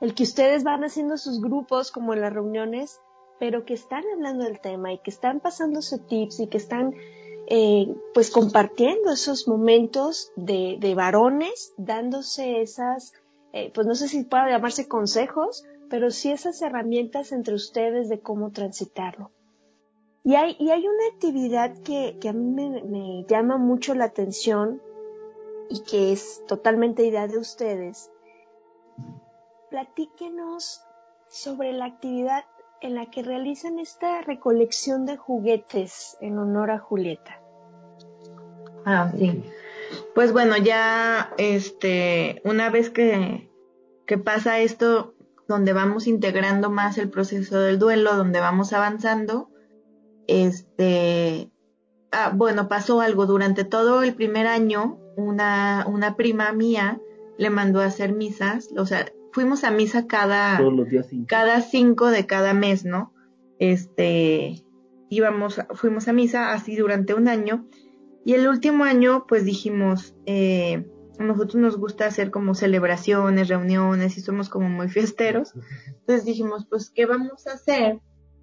[0.00, 3.02] El que ustedes van haciendo sus grupos como en las reuniones,
[3.38, 6.94] pero que están hablando del tema y que están pasándose tips y que están
[7.48, 13.12] eh, pues compartiendo esos momentos de, de varones, dándose esas,
[13.52, 18.20] eh, pues no sé si pueda llamarse consejos, pero sí esas herramientas entre ustedes de
[18.20, 19.32] cómo transitarlo.
[20.24, 24.06] Y hay, y hay una actividad que, que a mí me, me llama mucho la
[24.06, 24.80] atención
[25.70, 28.10] y que es totalmente idea de ustedes.
[29.70, 30.82] Platíquenos
[31.28, 32.44] sobre la actividad
[32.80, 37.40] en la que realizan esta recolección de juguetes en honor a Julieta.
[38.84, 39.42] Ah, sí.
[40.14, 43.50] Pues bueno, ya este, una vez que,
[44.06, 45.14] que pasa esto,
[45.48, 49.50] donde vamos integrando más el proceso del duelo, donde vamos avanzando,
[50.26, 51.50] este,
[52.12, 57.00] ah, bueno, pasó algo durante todo el primer año, una, una prima mía
[57.38, 60.60] le mandó a hacer misas, o sea, fuimos a misa cada,
[61.26, 63.12] cada cinco de cada mes, ¿no?
[63.58, 64.64] Este,
[65.08, 67.66] íbamos, fuimos a misa así durante un año
[68.24, 74.16] y el último año pues dijimos, eh, a nosotros nos gusta hacer como celebraciones, reuniones
[74.16, 75.52] y somos como muy fiesteros,
[75.86, 78.00] entonces dijimos pues qué vamos a hacer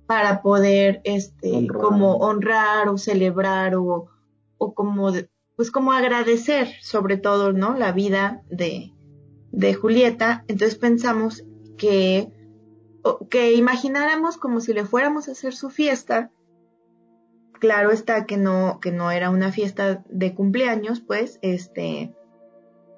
[0.07, 4.07] para poder este como honrar o celebrar o,
[4.57, 5.11] o como
[5.55, 7.75] pues como agradecer sobre todo, ¿no?
[7.75, 8.93] La vida de,
[9.51, 11.43] de Julieta, entonces pensamos
[11.77, 12.31] que,
[13.29, 16.31] que imagináramos como si le fuéramos a hacer su fiesta.
[17.59, 22.13] Claro está que no, que no era una fiesta de cumpleaños, pues, este,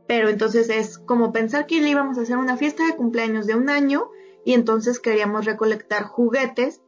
[0.08, 3.56] pero entonces es como pensar que le íbamos a hacer una fiesta de cumpleaños de
[3.56, 4.10] un año
[4.46, 6.82] y entonces queríamos recolectar juguetes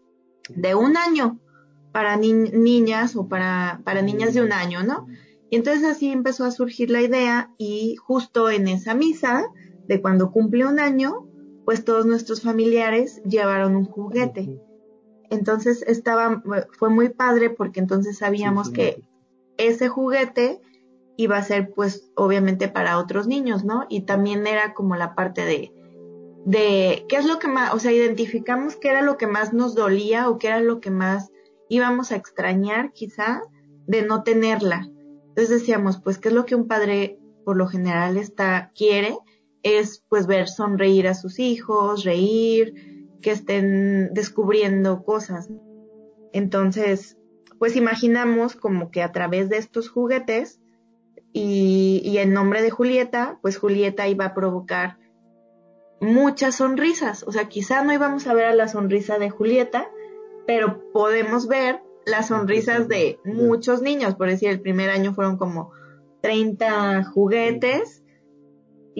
[0.49, 1.39] de un año
[1.91, 5.07] para niñas o para, para niñas de un año, ¿no?
[5.49, 9.45] Y entonces así empezó a surgir la idea y justo en esa misa
[9.87, 11.27] de cuando cumple un año,
[11.65, 14.59] pues todos nuestros familiares llevaron un juguete.
[15.29, 16.43] Entonces estaba,
[16.77, 19.03] fue muy padre porque entonces sabíamos que
[19.57, 20.61] ese juguete
[21.17, 23.85] iba a ser pues obviamente para otros niños, ¿no?
[23.89, 25.71] Y también era como la parte de,
[26.45, 29.75] de qué es lo que más, o sea, identificamos qué era lo que más nos
[29.75, 31.31] dolía o qué era lo que más
[31.69, 33.41] íbamos a extrañar quizá
[33.87, 34.89] de no tenerla.
[35.35, 39.17] Entonces decíamos, pues, ¿qué es lo que un padre por lo general está, quiere?
[39.63, 45.49] Es pues ver sonreír a sus hijos, reír, que estén descubriendo cosas.
[46.31, 47.17] Entonces,
[47.59, 50.61] pues imaginamos como que a través de estos juguetes
[51.33, 54.99] y, y en nombre de Julieta, pues Julieta iba a provocar
[55.99, 57.23] muchas sonrisas.
[57.23, 59.89] O sea, quizá no íbamos a ver a la sonrisa de Julieta,
[60.47, 64.15] pero podemos ver las sonrisas de muchos niños.
[64.15, 65.71] Por decir, el primer año fueron como
[66.21, 68.03] 30 juguetes.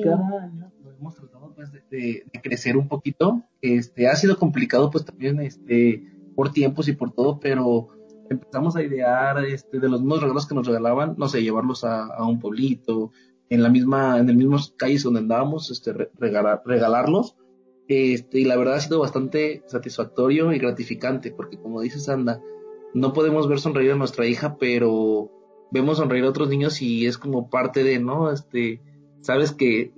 [0.04, 3.44] Cada año hemos tratado pues, de, crecer un poquito.
[3.62, 6.04] Este, ha sido complicado pues también este,
[6.36, 7.90] por tiempos y por todo, pero
[8.30, 12.24] empezamos a idear este, de los mismos regalos que nos regalaban, no sé, llevarlos a,
[12.26, 13.12] un pueblito,
[13.50, 17.36] en la misma, en el mismo calles donde andábamos, este, regalar, regalarlos.
[17.88, 22.42] Este, y la verdad ha sido bastante satisfactorio y gratificante, porque como dice Sanda,
[22.96, 25.30] no podemos ver sonreír a nuestra hija, pero
[25.70, 28.32] vemos sonreír a otros niños y es como parte de, ¿no?
[28.32, 28.82] Este,
[29.20, 29.94] sabes que,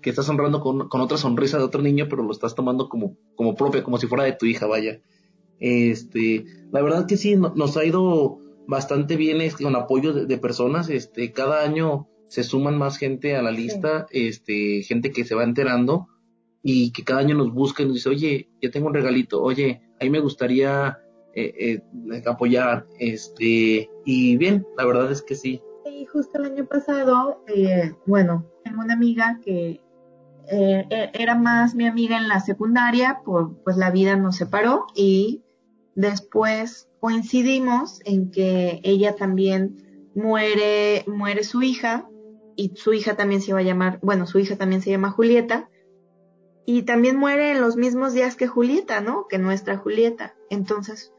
[0.00, 3.18] que estás honrando con, con, otra sonrisa de otro niño, pero lo estás tomando como,
[3.36, 5.02] como propia, como si fuera de tu hija, vaya.
[5.60, 10.88] Este, la verdad que sí, nos ha ido bastante bien este, con apoyo de, personas.
[10.88, 15.44] Este, cada año se suman más gente a la lista, este, gente que se va
[15.44, 16.06] enterando
[16.62, 19.82] y que cada año nos busca y nos dice, oye, ya tengo un regalito, oye,
[20.00, 20.98] ahí me gustaría
[21.46, 25.62] eh, eh, apoyar, este, y bien, la verdad es que sí.
[25.90, 29.80] Y justo el año pasado, eh, bueno, tengo una amiga que
[30.50, 35.42] eh, e, era más mi amiga en la secundaria, pues la vida nos separó y
[35.98, 42.08] Después coincidimos en que ella también muere, muere su hija
[42.54, 45.68] y su hija también se iba a llamar, bueno, su hija también se llama Julieta
[46.64, 49.26] y también muere en los mismos días que Julieta, ¿no?
[49.28, 50.36] Que nuestra Julieta.
[50.50, 51.12] Entonces,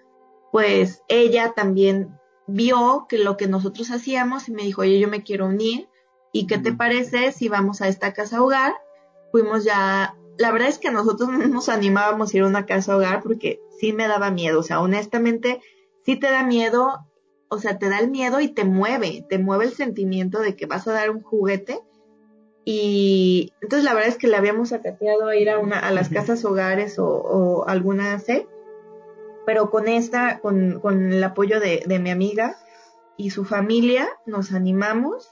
[0.51, 5.23] pues ella también vio que lo que nosotros hacíamos y me dijo, oye, yo me
[5.23, 5.87] quiero unir
[6.31, 8.73] y qué te parece si vamos a esta casa hogar.
[9.31, 12.95] Fuimos ya la verdad es que nosotros no nos animábamos a ir a una casa
[12.95, 15.61] hogar porque sí me daba miedo, o sea, honestamente,
[16.05, 17.05] sí te da miedo,
[17.49, 20.65] o sea, te da el miedo y te mueve, te mueve el sentimiento de que
[20.65, 21.81] vas a dar un juguete.
[22.63, 26.09] Y entonces la verdad es que le habíamos acateado a ir a una, a las
[26.09, 28.47] casas hogares o, o alguna C,
[29.49, 32.55] pero con esta, con, con el apoyo de, de mi amiga
[33.17, 35.27] y su familia, nos animamos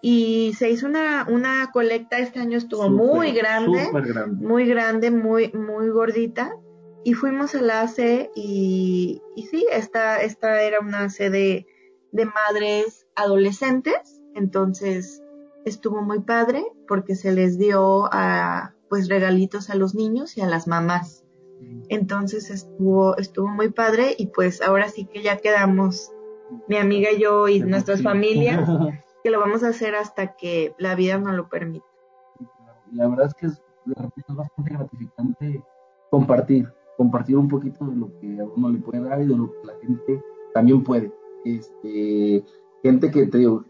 [0.00, 3.90] y se hizo una, una colecta, este año estuvo muy grande,
[4.26, 6.56] muy grande, muy, muy gordita,
[7.04, 11.66] y fuimos a la AC y, y sí, esta, esta era una sede
[12.10, 15.22] de madres adolescentes, entonces
[15.66, 20.46] estuvo muy padre porque se les dio a, pues regalitos a los niños y a
[20.46, 21.21] las mamás.
[21.88, 26.10] Entonces estuvo, estuvo muy padre y pues ahora sí que ya quedamos
[26.68, 28.68] mi amiga y yo y nuestras familias
[29.22, 31.86] que lo vamos a hacer hasta que la vida nos lo permita.
[32.92, 33.62] La verdad es que es,
[34.28, 35.62] bastante gratificante
[36.10, 39.50] compartir, compartir un poquito de lo que a uno le puede dar y de lo
[39.50, 40.22] que la gente
[40.54, 41.12] también puede.
[41.44, 42.44] Este,
[42.82, 43.64] gente que te digo,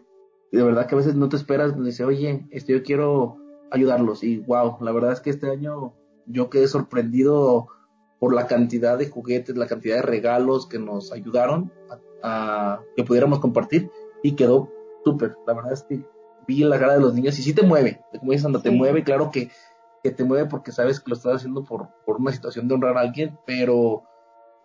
[0.51, 3.37] de verdad que a veces no te esperas, dice, oye, este, yo quiero
[3.71, 5.93] ayudarlos y wow, la verdad es que este año
[6.27, 7.67] yo quedé sorprendido
[8.23, 11.73] por la cantidad de juguetes, la cantidad de regalos que nos ayudaron
[12.23, 13.91] a que pudiéramos compartir
[14.23, 14.69] y quedó
[15.03, 15.35] súper.
[15.45, 16.05] La verdad es que
[16.47, 17.99] vi la cara de los niños y sí te mueve.
[18.17, 19.51] Como dices, anda, te mueve, claro que,
[20.01, 22.97] que, te mueve porque sabes que lo estás haciendo por, por una situación de honrar
[22.97, 24.03] a alguien, pero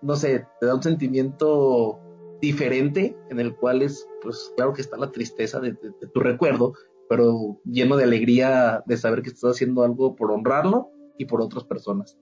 [0.02, 1.98] no sé, te da un sentimiento
[2.40, 6.74] diferente en el cual es, pues claro que está la tristeza de, tu recuerdo,
[7.08, 11.64] pero lleno de alegría de saber que estás haciendo algo por honrarlo y por otras
[11.64, 12.16] personas.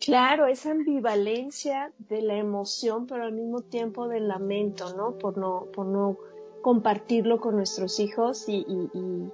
[0.00, 5.18] Claro, esa ambivalencia de la emoción, pero al mismo tiempo del lamento, ¿no?
[5.18, 6.18] Por no, por no
[6.62, 9.30] compartirlo con nuestros hijos y, y,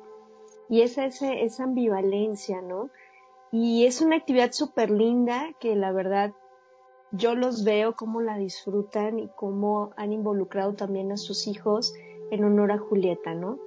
[0.68, 2.90] y, esa, esa, ambivalencia, ¿no?
[3.50, 6.32] Y es una actividad súper linda que la verdad
[7.10, 11.94] yo los veo cómo la disfrutan y cómo han involucrado también a sus hijos
[12.30, 13.58] en honor a Julieta, ¿no?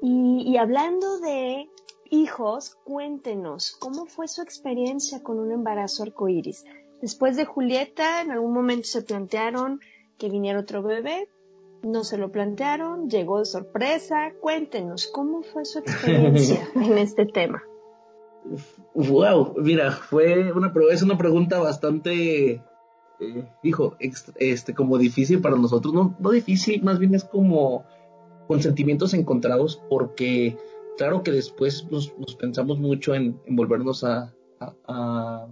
[0.00, 1.68] Y, y, hablando de
[2.10, 6.64] hijos, cuéntenos, ¿cómo fue su experiencia con un embarazo arcoíris?
[7.00, 9.80] Después de Julieta, en algún momento se plantearon
[10.18, 11.28] que viniera otro bebé,
[11.82, 14.32] no se lo plantearon, llegó de sorpresa.
[14.40, 17.62] Cuéntenos, ¿cómo fue su experiencia en este tema?
[18.94, 22.62] Wow, mira, fue una es una pregunta bastante,
[23.20, 27.84] eh, hijo, este, como difícil para nosotros, no, no difícil, más bien es como
[28.46, 30.58] con sentimientos encontrados, porque
[31.00, 34.34] claro que después nos, pensamos mucho en, volvernos a,
[34.86, 35.48] a,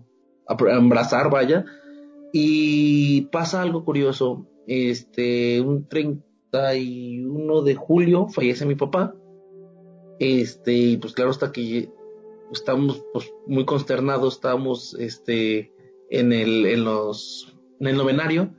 [0.46, 1.64] abrazar, vaya,
[2.34, 9.14] y pasa algo curioso, este, un 31 de julio fallece mi papá,
[10.18, 11.90] este, y pues claro, hasta que
[12.53, 15.72] estábamos pues, muy consternados, estábamos este,
[16.11, 18.51] en, el, en, los, en el novenario.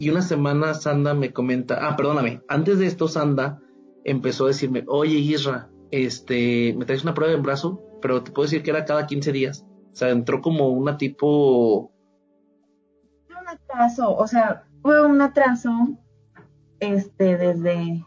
[0.00, 3.62] Y una semana Sanda me comenta, ah, perdóname, antes de esto Sanda
[4.02, 8.46] empezó a decirme, oye Isra, este, me traes una prueba de brazo, pero te puedo
[8.46, 9.66] decir que era cada 15 días.
[9.92, 11.92] O sea, entró como una tipo...
[13.28, 15.70] Un atraso, o sea, fue un atraso,
[16.80, 18.04] este, desde...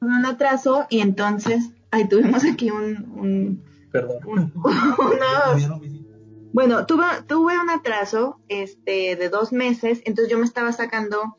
[0.00, 3.62] Un atraso y entonces, ahí tuvimos aquí un
[3.94, 4.52] Perdón.
[6.52, 11.38] bueno, tuve, tuve un atraso este, de dos meses, entonces yo me estaba sacando,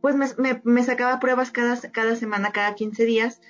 [0.00, 0.26] pues me,
[0.64, 3.40] me, sacaba pruebas cada, cada semana, cada 15 días,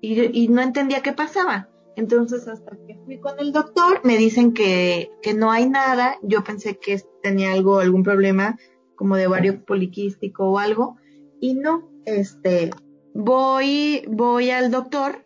[0.00, 1.68] y, y, no entendía qué pasaba.
[1.96, 6.16] Entonces, hasta que fui con el doctor, me dicen que, que no hay nada.
[6.22, 8.56] Yo pensé que tenía algo, algún problema
[8.94, 10.96] como de ovario poliquístico o algo,
[11.40, 12.70] y no, este,
[13.14, 15.24] voy, voy al doctor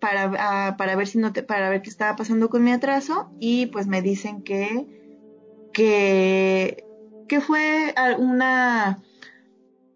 [0.00, 3.66] para, para ver si no te, para ver qué estaba pasando con mi atraso y
[3.66, 4.86] pues me dicen que
[5.72, 6.84] que
[7.28, 9.02] que fue una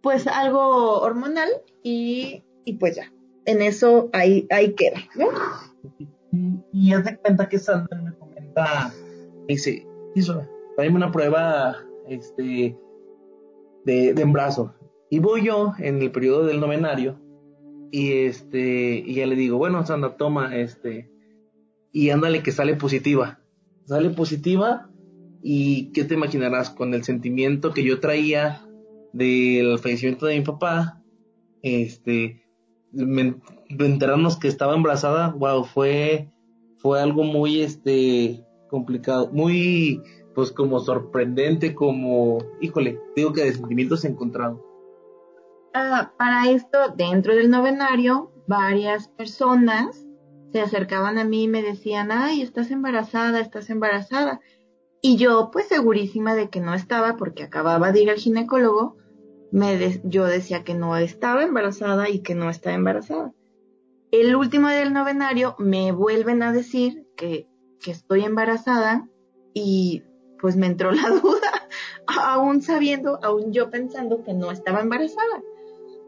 [0.01, 1.49] pues algo hormonal
[1.83, 3.13] y, y pues ya
[3.45, 5.29] en eso ahí ahí queda ¿no?
[6.73, 8.93] y, haz de cuenta que Sandra me comenta
[9.49, 9.87] dice
[10.77, 11.77] tráeme una prueba
[12.09, 12.77] este
[13.85, 14.75] de, de embarazo
[15.11, 17.19] y voy yo en el periodo del novenario
[17.91, 21.11] y este, y ya le digo, bueno, Sandra, toma, este,
[21.93, 23.41] y ándale que sale positiva.
[23.87, 24.89] Sale positiva
[25.43, 26.71] y ¿qué te imaginarás?
[26.71, 28.63] Con el sentimiento que yo traía
[29.13, 31.03] del fallecimiento de mi papá,
[31.63, 32.45] este,
[32.93, 36.29] enterarnos que estaba embarazada, wow, fue,
[36.79, 40.03] fue algo muy, este, complicado, muy,
[40.35, 44.61] pues como sorprendente, como, híjole, digo que de sentimientos encontrados.
[45.75, 50.07] Ah, para esto, dentro del novenario, varias personas
[50.53, 54.41] se acercaban a mí y me decían, ay, estás embarazada, estás embarazada.
[55.01, 58.97] Y yo, pues segurísima de que no estaba, porque acababa de ir al ginecólogo,
[59.53, 63.33] me yo decía que no estaba embarazada y que no estaba embarazada.
[64.11, 67.49] El último del novenario me vuelven a decir que,
[67.87, 69.09] estoy embarazada
[69.55, 70.05] y
[70.39, 71.69] pues me entró la duda,
[72.07, 75.43] aún sabiendo, aún yo pensando que no estaba embarazada.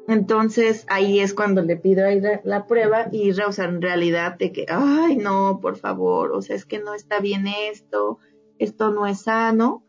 [0.06, 2.04] Entonces ahí es cuando le pido
[2.44, 6.66] la, prueba y o en realidad de que, ay, no, por favor, o sea, es
[6.66, 8.18] que no está bien esto,
[8.58, 9.84] esto no es sano,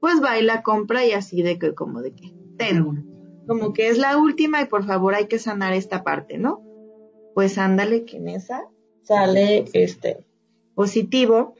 [0.00, 2.32] pues va y la compra y así de que, como de que,
[3.46, 6.62] como que es la última y por favor hay que sanar esta parte, ¿no?
[7.34, 8.68] Pues ándale que en esa
[9.02, 10.24] sale este
[10.74, 11.54] positivo.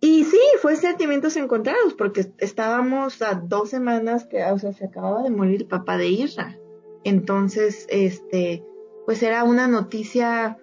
[0.00, 5.22] Y sí, fue sentimientos encontrados porque estábamos a dos semanas que, o sea, se acababa
[5.22, 6.58] de morir el papá de Isra.
[7.02, 8.62] Entonces, este,
[9.06, 10.58] pues era una noticia,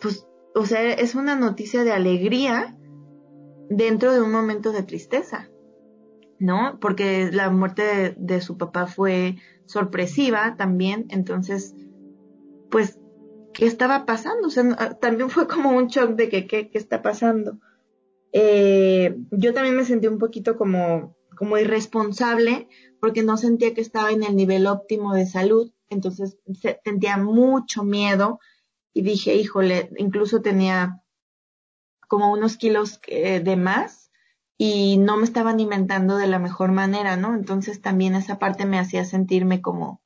[0.00, 2.76] pues, o sea, es una noticia de alegría
[3.70, 5.48] dentro de un momento de tristeza,
[6.44, 6.78] ¿no?
[6.80, 9.36] Porque la muerte de, su papá fue
[9.66, 11.74] sorpresiva también, entonces,
[12.70, 12.98] pues,
[13.52, 14.48] ¿qué estaba pasando?
[14.48, 17.58] O sea, también fue como un shock de que, ¿qué, qué está pasando?
[18.32, 22.68] Eh, yo también me sentí un poquito como, como irresponsable
[23.00, 26.38] porque no sentía que estaba en el nivel óptimo de salud entonces
[26.84, 28.40] sentía mucho miedo
[28.92, 31.02] y dije, híjole, incluso tenía
[32.08, 34.03] como unos kilos eh, de más
[34.56, 37.34] y no me estaba alimentando de la mejor manera, ¿no?
[37.34, 40.02] Entonces también esa parte me hacía sentirme como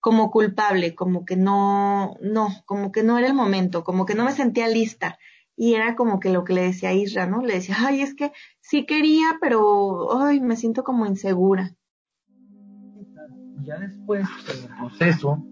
[0.00, 4.24] como culpable, como que no, no, como que no era el momento, como que no
[4.24, 5.16] me sentía lista.
[5.54, 7.40] Y era como que lo que le decía a Isra, ¿no?
[7.42, 11.76] Le decía, ay, es que sí quería, pero, ay, me siento como insegura
[13.64, 15.44] ya después del proceso,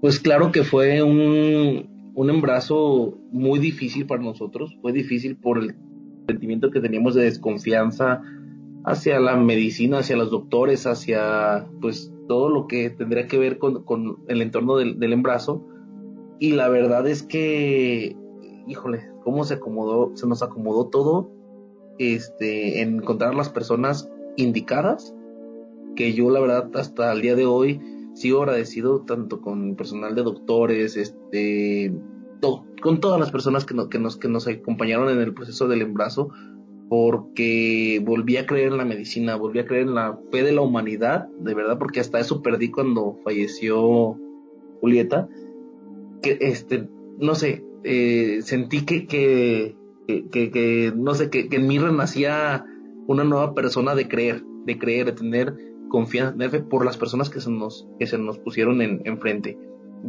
[0.00, 5.74] pues claro que fue un, un embarazo muy difícil para nosotros, fue difícil por el
[6.26, 8.22] sentimiento que teníamos de desconfianza
[8.84, 14.18] hacia la medicina, hacia los doctores, hacia pues todo lo que tendría que ver con,
[14.28, 15.66] el entorno del, del, embarazo.
[16.38, 18.16] Y la verdad es que,
[18.66, 21.30] híjole, cómo se acomodó, se nos acomodó todo,
[21.98, 25.14] este, en encontrar las personas indicadas
[25.96, 27.80] que yo la verdad hasta el día de hoy
[28.14, 31.92] sigo agradecido tanto con personal de doctores, este,
[32.82, 36.30] con todas las personas que, que, nos, que nos acompañaron en el proceso del embarazo,
[36.88, 40.60] porque volví a creer en la medicina, volví a creer en la fe de la
[40.60, 44.16] humanidad, de verdad, porque hasta eso perdí cuando falleció
[44.80, 45.28] Julieta,
[46.22, 49.74] que este, no sé, eh, sentí que, que,
[50.30, 52.64] que, no sé, que, en mí renacía
[53.06, 55.54] una nueva persona de creer, de creer, de tener
[55.88, 56.36] confianza,
[56.68, 59.58] por las personas que se nos, que se nos pusieron en, enfrente.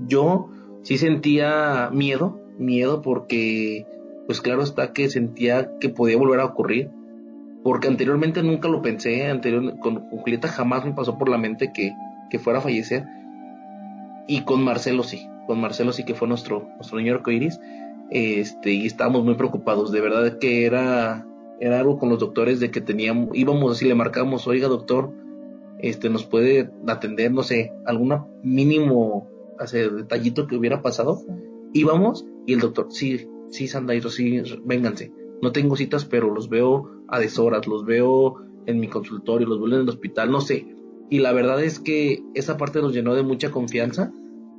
[0.08, 0.50] Yo
[0.84, 3.86] sí sentía miedo, miedo porque,
[4.26, 6.90] pues claro está que sentía que podía volver a ocurrir,
[7.64, 11.94] porque anteriormente nunca lo pensé, anterior, con, Julieta jamás me pasó por la mente que,
[12.30, 13.06] que fuera a fallecer,
[14.28, 17.60] y con Marcelo sí, con Marcelo sí que fue nuestro, nuestro niño arcoiris,
[18.10, 21.26] este, y estábamos muy preocupados, de verdad que era,
[21.60, 25.12] era algo con los doctores de que teníamos, íbamos así, le marcamos, oiga doctor,
[25.80, 29.28] este, nos puede atender, no sé, alguna mínimo,
[29.60, 31.22] hace detallito que hubiera pasado,
[31.74, 35.12] íbamos, y el doctor, sí, sí, Sandairo, sí, vénganse,
[35.44, 39.76] no tengo citas, pero los veo a deshoras, los veo en mi consultorio, los veo
[39.76, 40.66] en el hospital, no sé,
[41.10, 44.12] y la verdad es que esa parte nos llenó de mucha confianza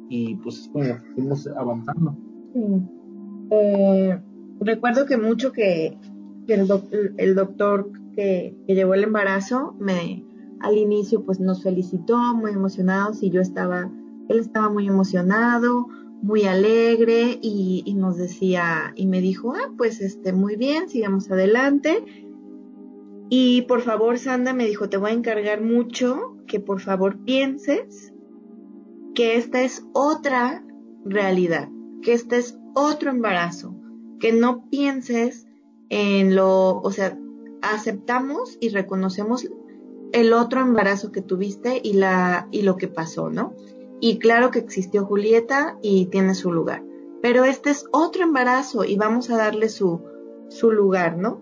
[0.09, 0.85] y pues es como
[1.15, 2.17] fuimos avanzando.
[3.51, 4.19] Eh,
[4.61, 5.99] recuerdo que mucho que,
[6.47, 10.25] el, doctor que, llevó el embarazo me
[10.61, 13.91] al inicio pues nos felicitó muy emocionados y yo estaba
[14.29, 15.87] él estaba muy emocionado
[16.21, 22.05] muy alegre y, nos decía y me dijo ah pues este muy bien sigamos adelante
[23.31, 28.13] y por favor, Sandra me dijo, te voy a encargar mucho que por favor pienses
[29.15, 30.65] que esta es otra
[31.05, 31.69] realidad,
[32.03, 33.75] que este es otro embarazo,
[34.19, 35.47] que no pienses
[35.91, 37.19] en lo, o sea,
[37.61, 39.47] aceptamos y reconocemos
[40.13, 43.55] el otro embarazo que tuviste y la y lo que pasó, ¿no?
[44.01, 46.85] Y claro que existió Julieta y tiene su lugar,
[47.21, 50.03] pero este es otro embarazo y vamos a darle su
[50.49, 51.41] su lugar, ¿no?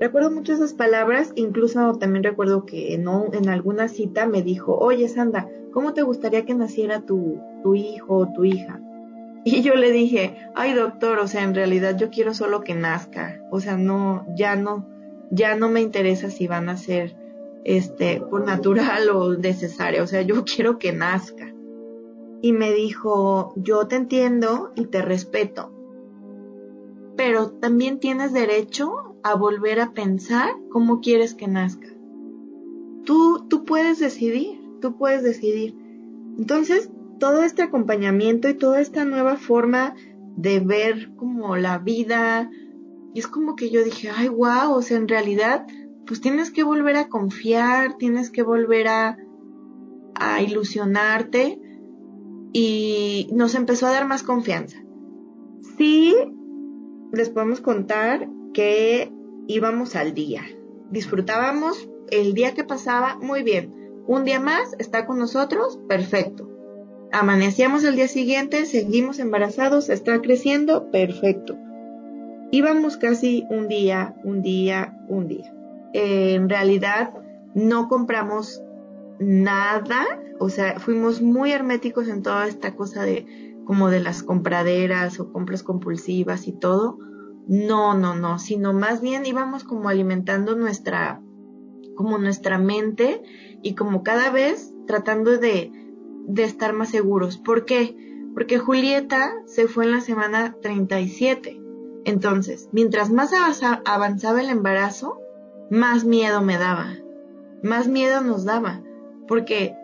[0.00, 5.08] Recuerdo mucho esas palabras, incluso también recuerdo que en, en alguna cita me dijo, oye
[5.08, 8.80] Sandra, ¿cómo te gustaría que naciera tu, tu hijo o tu hija?
[9.44, 13.40] Y yo le dije, ay doctor, o sea, en realidad yo quiero solo que nazca,
[13.50, 14.86] o sea, no, ya no,
[15.30, 17.16] ya no me interesa si van a ser,
[17.64, 21.52] este, por natural o necesaria, o sea, yo quiero que nazca.
[22.40, 25.72] Y me dijo, yo te entiendo y te respeto,
[27.16, 31.88] pero también tienes derecho a volver a pensar cómo quieres que nazca.
[33.04, 35.74] Tú, tú puedes decidir, tú puedes decidir.
[36.38, 39.94] Entonces, todo este acompañamiento y toda esta nueva forma
[40.36, 42.50] de ver como la vida,
[43.14, 45.66] y es como que yo dije, ay, wow, o sea, en realidad,
[46.06, 49.18] pues tienes que volver a confiar, tienes que volver a,
[50.14, 51.60] a ilusionarte
[52.52, 54.78] y nos empezó a dar más confianza.
[55.76, 56.14] Sí,
[57.12, 59.12] les podemos contar que
[59.46, 60.42] íbamos al día.
[60.90, 63.74] Disfrutábamos el día que pasaba muy bien.
[64.06, 66.48] Un día más está con nosotros, perfecto.
[67.12, 71.56] Amanecíamos el día siguiente, seguimos embarazados, está creciendo, perfecto.
[72.50, 75.54] Íbamos casi un día, un día, un día.
[75.92, 77.14] en realidad
[77.54, 78.62] no compramos
[79.20, 80.06] nada,
[80.38, 85.30] o sea, fuimos muy herméticos en toda esta cosa de como de las compraderas o
[85.32, 86.98] compras compulsivas y todo.
[87.46, 91.20] No, no, no, sino más bien íbamos como alimentando nuestra,
[91.94, 93.22] como nuestra mente
[93.62, 95.72] y como cada vez tratando de,
[96.26, 97.38] de estar más seguros.
[97.38, 97.96] ¿Por qué?
[98.34, 101.60] Porque Julieta se fue en la semana 37.
[102.04, 103.32] Entonces, mientras más
[103.84, 105.18] avanzaba el embarazo,
[105.70, 106.96] más miedo me daba,
[107.62, 108.82] más miedo nos daba,
[109.28, 109.76] porque,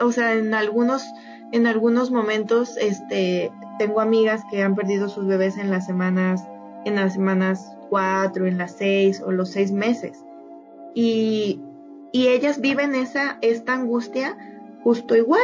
[0.00, 1.04] o sea, en algunos
[1.52, 6.46] en algunos momentos, este, tengo amigas que han perdido sus bebés en las semanas,
[6.84, 10.24] en las semanas cuatro, en las seis o los seis meses.
[10.94, 11.60] Y,
[12.12, 14.36] y ellas viven esa, esta angustia
[14.82, 15.40] justo igual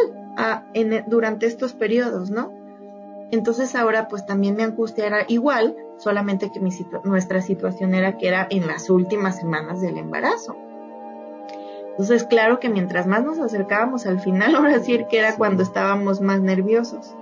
[1.07, 2.53] durante estos periodos, ¿no?
[3.31, 6.71] Entonces ahora pues también mi angustia era igual, solamente que mi
[7.05, 10.57] nuestra situación era que era en las últimas semanas del embarazo.
[11.95, 16.21] Entonces, claro que mientras más nos acercábamos al final, ahora sí que era cuando estábamos
[16.21, 17.15] más nerviosos.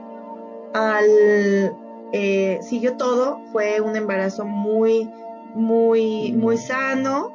[0.73, 1.77] Al
[2.13, 5.11] eh, siguió todo, fue un embarazo muy,
[5.55, 7.31] muy, muy sano.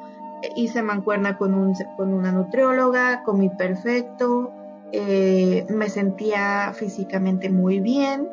[0.56, 4.52] Hice mancuerna con, un, con una nutrióloga, comí perfecto,
[4.92, 8.30] eh, me sentía físicamente muy bien,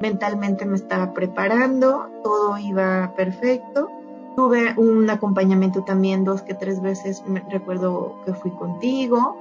[0.00, 3.88] mentalmente me estaba preparando, todo iba perfecto.
[4.36, 9.36] Tuve un acompañamiento también dos que tres veces, me, recuerdo que fui contigo.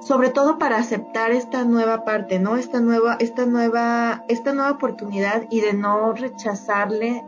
[0.00, 2.56] sobre todo para aceptar esta nueva parte, ¿no?
[2.56, 7.22] Esta nueva, esta nueva, esta nueva oportunidad y de no rechazarle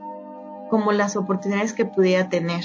[0.71, 2.65] como las oportunidades que pudiera tener.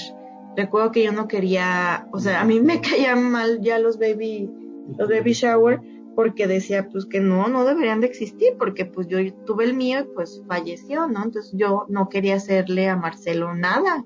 [0.55, 4.49] Recuerdo que yo no quería, o sea, a mí me caían mal ya los baby,
[4.97, 5.81] los baby shower,
[6.17, 9.99] porque decía pues que no, no deberían de existir, porque pues yo tuve el mío
[9.99, 11.23] y pues falleció, ¿no?
[11.23, 14.03] Entonces yo no quería hacerle a Marcelo nada,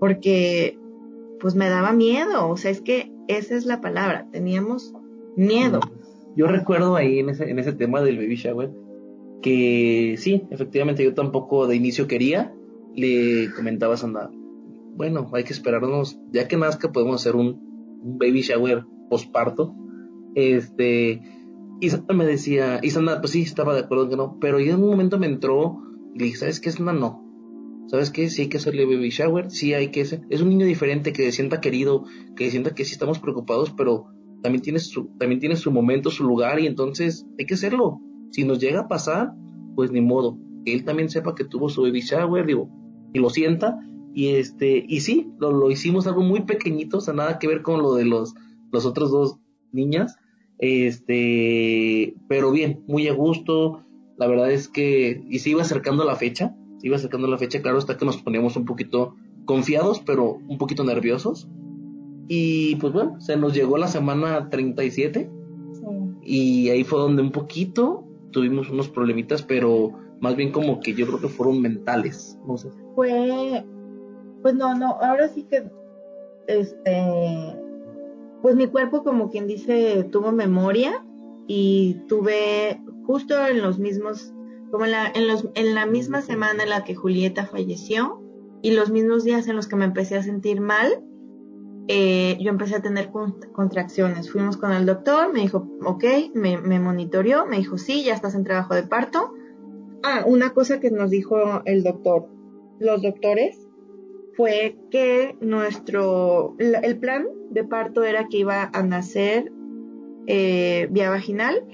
[0.00, 0.76] porque
[1.38, 4.92] pues me daba miedo, o sea, es que esa es la palabra, teníamos
[5.36, 5.78] miedo.
[6.34, 8.72] Yo recuerdo ahí en ese, en ese tema del baby shower
[9.40, 12.52] que sí, efectivamente yo tampoco de inicio quería,
[12.92, 14.32] le comentaba a Sandra,
[14.96, 17.64] bueno, hay que esperarnos, ya que nazca podemos hacer un,
[18.18, 19.76] baby shower posparto.
[20.34, 21.22] Este,
[21.80, 24.74] y Sandra me decía, y Sandra, pues sí, estaba de acuerdo que no, pero en
[24.74, 25.82] un momento me entró
[26.14, 27.26] y le dije, ¿sabes qué una no?
[27.88, 28.28] ¿Sabes qué?
[28.30, 30.22] Sí hay que hacerle baby shower, sí hay que hacer.
[30.28, 32.04] Es un niño diferente que se sienta querido,
[32.34, 34.06] que se sienta que sí estamos preocupados, pero
[34.42, 38.00] también tiene su, también tiene su momento, su lugar, y entonces hay que hacerlo.
[38.32, 39.34] Si nos llega a pasar,
[39.76, 40.38] pues ni modo.
[40.64, 42.68] Que él también sepa que tuvo su baby shower, digo,
[43.12, 43.78] y lo sienta.
[44.14, 47.62] Y este, y sí, lo, lo hicimos algo muy pequeñito, o sea, nada que ver
[47.62, 48.34] con lo de los,
[48.72, 49.38] los otros dos
[49.70, 50.16] niñas.
[50.58, 53.82] Este, pero bien, muy a gusto.
[54.16, 57.60] La verdad es que, y se iba acercando la fecha, se iba acercando la fecha,
[57.60, 61.48] claro, hasta que nos poníamos un poquito confiados, pero un poquito nerviosos.
[62.28, 65.30] Y pues bueno, se nos llegó la semana 37
[66.22, 71.06] y ahí fue donde un poquito tuvimos unos problemitas, pero más bien como que yo
[71.06, 72.70] creo que fueron mentales, no sé.
[72.94, 73.64] Fue,
[74.42, 75.70] pues no, no, ahora sí que,
[76.48, 77.56] este,
[78.42, 81.04] pues mi cuerpo como quien dice tuvo memoria
[81.46, 84.34] y tuve justo en los mismos,
[84.70, 88.22] como en la, los, en la misma semana en la que Julieta falleció
[88.62, 91.04] y los mismos días en los que me empecé a sentir mal,
[91.88, 93.10] eh, yo empecé a tener
[93.52, 94.30] contracciones.
[94.30, 98.34] Fuimos con el doctor, me dijo, ok, me, me monitoreó, me dijo, sí, ya estás
[98.34, 99.32] en trabajo de parto.
[100.02, 102.28] Ah, una cosa que nos dijo el doctor,
[102.80, 103.65] los doctores,
[104.36, 109.52] fue que nuestro, el plan de parto era que iba a nacer
[110.26, 111.64] eh, vía vaginal,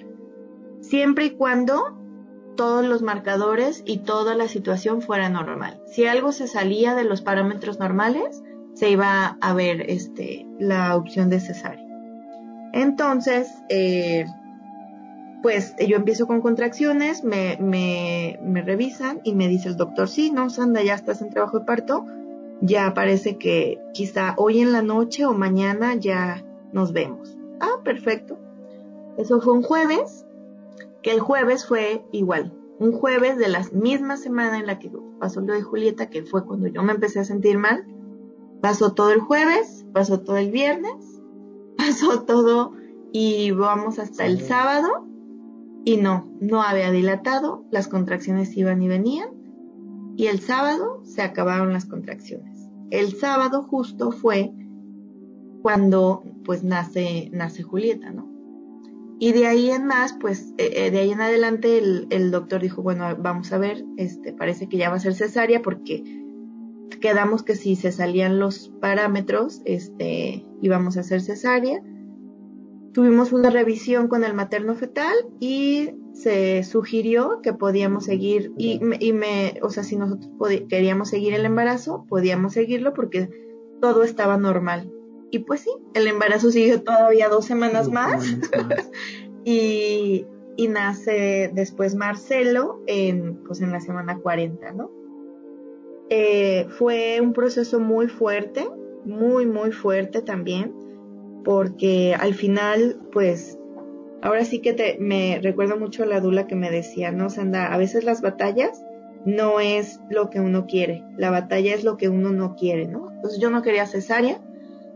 [0.81, 1.99] siempre y cuando
[2.57, 5.81] todos los marcadores y toda la situación fuera normal.
[5.87, 8.43] Si algo se salía de los parámetros normales,
[8.75, 11.87] se iba a ver este, la opción de cesárea.
[12.73, 14.27] Entonces, eh,
[15.43, 20.31] pues yo empiezo con contracciones, me, me, me, revisan y me dice el doctor, sí,
[20.31, 22.07] no, Sandra, ya estás en trabajo de parto,
[22.63, 26.43] ya parece que quizá hoy en la noche o mañana ya
[26.73, 27.37] nos vemos.
[27.61, 28.39] Ah, perfecto.
[29.19, 30.25] Eso fue un jueves,
[31.03, 34.91] que el jueves fue igual, un jueves de la misma semana en la que
[35.21, 37.85] pasó lo de Julieta, que fue cuando yo me empecé a sentir mal,
[38.63, 41.21] Pasó todo el jueves, pasó todo el viernes,
[41.77, 42.73] pasó todo
[43.13, 45.05] y vamos hasta el sábado
[45.85, 49.31] y no, no había dilatado, las contracciones iban y venían
[50.17, 52.52] y el sábado se acabaron las contracciones.
[52.93, 54.53] El sábado justo fue
[55.63, 58.31] cuando pues nace, nace Julieta, ¿no?
[59.19, 62.61] Y de ahí en más, pues eh, eh, de ahí en adelante el, el, doctor
[62.61, 66.05] dijo, bueno, vamos a ver, este, parece que ya va a ser cesárea porque
[67.01, 71.83] quedamos que si se salían los parámetros, este, íbamos a hacer cesárea.
[72.93, 79.13] Tuvimos una revisión con el materno fetal y se sugirió que podíamos seguir y, y
[79.13, 80.31] me, o sea, si nosotros
[80.69, 83.31] queríamos seguir el embarazo, podíamos seguirlo porque
[83.81, 84.93] todo estaba normal.
[85.31, 88.37] Y pues sí, el embarazo siguió todavía dos semanas más,
[89.45, 90.27] y,
[90.57, 94.91] y nace después Marcelo en, pues en la semana 40, ¿no?
[96.11, 98.69] Eh, fue un proceso muy fuerte,
[99.05, 100.75] muy, muy fuerte también,
[101.45, 103.59] porque al final, pues,
[104.23, 107.73] ahora sí que te, me recuerdo mucho a la dula que me decía, no, Sandra,
[107.73, 108.85] a veces las batallas
[109.25, 113.11] no es lo que uno quiere, la batalla es lo que uno no quiere, ¿no?
[113.13, 114.41] Entonces yo no quería cesárea,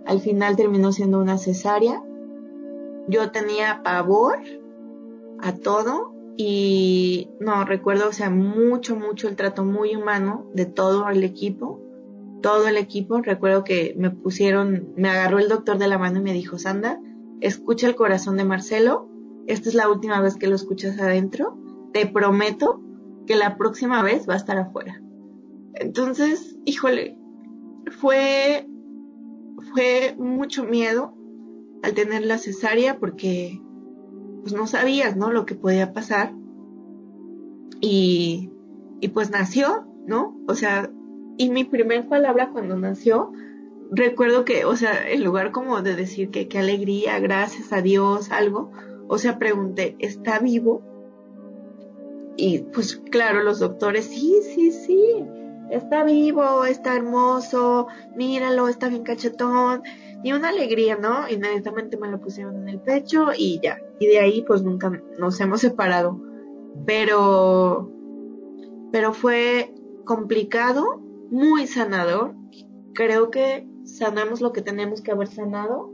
[0.04, 2.02] al final terminó siendo una cesárea,
[3.08, 4.38] yo tenía pavor
[5.40, 11.08] a todo, y no, recuerdo, o sea, mucho, mucho el trato muy humano de todo
[11.08, 11.80] el equipo,
[12.42, 13.20] todo el equipo.
[13.20, 17.00] Recuerdo que me pusieron, me agarró el doctor de la mano y me dijo, Sandra,
[17.40, 19.08] escucha el corazón de Marcelo,
[19.46, 21.58] esta es la última vez que lo escuchas adentro,
[21.92, 22.80] te prometo
[23.26, 25.02] que la próxima vez va a estar afuera.
[25.74, 27.18] Entonces, híjole,
[27.98, 28.66] fue,
[29.72, 31.14] fue mucho miedo
[31.82, 33.60] al tener la cesárea porque
[34.40, 35.32] pues no sabías, ¿no?
[35.32, 36.34] Lo que podía pasar.
[37.80, 38.50] Y,
[39.00, 40.40] y pues nació, ¿no?
[40.48, 40.90] O sea,
[41.38, 43.32] y mi primer palabra cuando nació
[43.90, 48.30] recuerdo que, o sea, en lugar como de decir que qué alegría, gracias a Dios,
[48.30, 48.70] algo,
[49.08, 50.82] o sea, pregunté, ¿está vivo?
[52.36, 55.24] Y pues claro, los doctores, sí, sí, sí,
[55.70, 59.82] está vivo, está hermoso, míralo, está bien cachetón,
[60.22, 61.28] y una alegría, ¿no?
[61.28, 65.40] Inmediatamente me lo pusieron en el pecho y ya, y de ahí pues nunca nos
[65.40, 66.20] hemos separado,
[66.84, 67.90] pero,
[68.92, 69.72] pero fue
[70.04, 72.34] complicado, muy sanador,
[72.94, 75.92] creo que sanamos lo que tenemos que haber sanado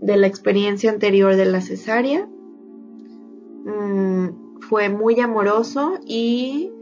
[0.00, 2.28] de la experiencia anterior de la cesárea,
[3.64, 6.72] mm, fue muy amoroso y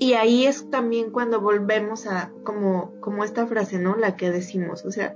[0.00, 3.96] y ahí es también cuando volvemos a, como, como esta frase, ¿no?
[3.96, 5.14] La que decimos, o sea,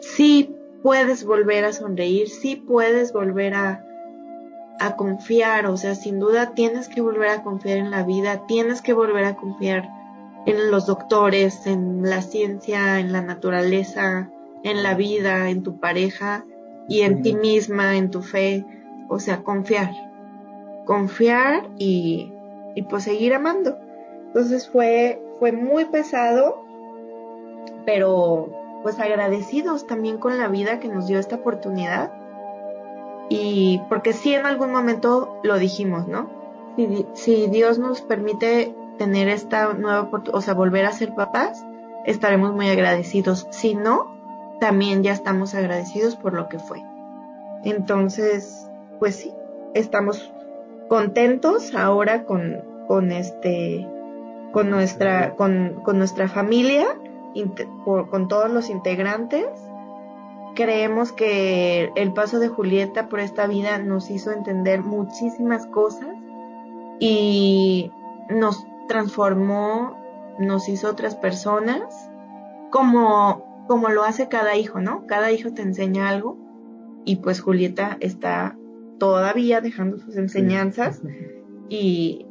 [0.00, 3.82] sí puedes volver a sonreír, sí puedes volver a,
[4.80, 8.82] a confiar, o sea, sin duda tienes que volver a confiar en la vida, tienes
[8.82, 9.88] que volver a confiar
[10.46, 14.30] en los doctores, en la ciencia, en la naturaleza,
[14.62, 16.44] en la vida, en tu pareja
[16.88, 18.64] y en ti misma, en tu fe,
[19.08, 19.90] o sea, confiar,
[20.84, 22.32] confiar y,
[22.76, 23.76] y pues seguir amando.
[24.28, 26.64] Entonces fue, fue muy pesado,
[27.84, 28.48] pero
[28.82, 32.12] pues agradecidos también con la vida que nos dio esta oportunidad.
[33.28, 36.30] Y porque sí en algún momento lo dijimos, ¿no?
[36.76, 41.64] Si, si Dios nos permite tener esta nueva oportunidad, o sea, volver a ser papás,
[42.04, 43.46] estaremos muy agradecidos.
[43.50, 44.16] Si no,
[44.60, 46.82] también ya estamos agradecidos por lo que fue.
[47.64, 49.32] Entonces, pues sí,
[49.74, 50.32] estamos
[50.88, 53.86] contentos ahora con, con este
[54.52, 56.86] con nuestra, con, con nuestra familia,
[57.84, 59.44] con todos los integrantes.
[60.54, 66.08] Creemos que el paso de Julieta por esta vida nos hizo entender muchísimas cosas
[66.98, 67.92] y
[68.30, 69.96] nos transformó,
[70.38, 71.82] nos hizo otras personas,
[72.70, 75.06] como, como lo hace cada hijo, ¿no?
[75.06, 76.36] Cada hijo te enseña algo
[77.04, 78.56] y pues Julieta está
[78.98, 81.02] todavía dejando sus enseñanzas
[81.68, 82.26] y,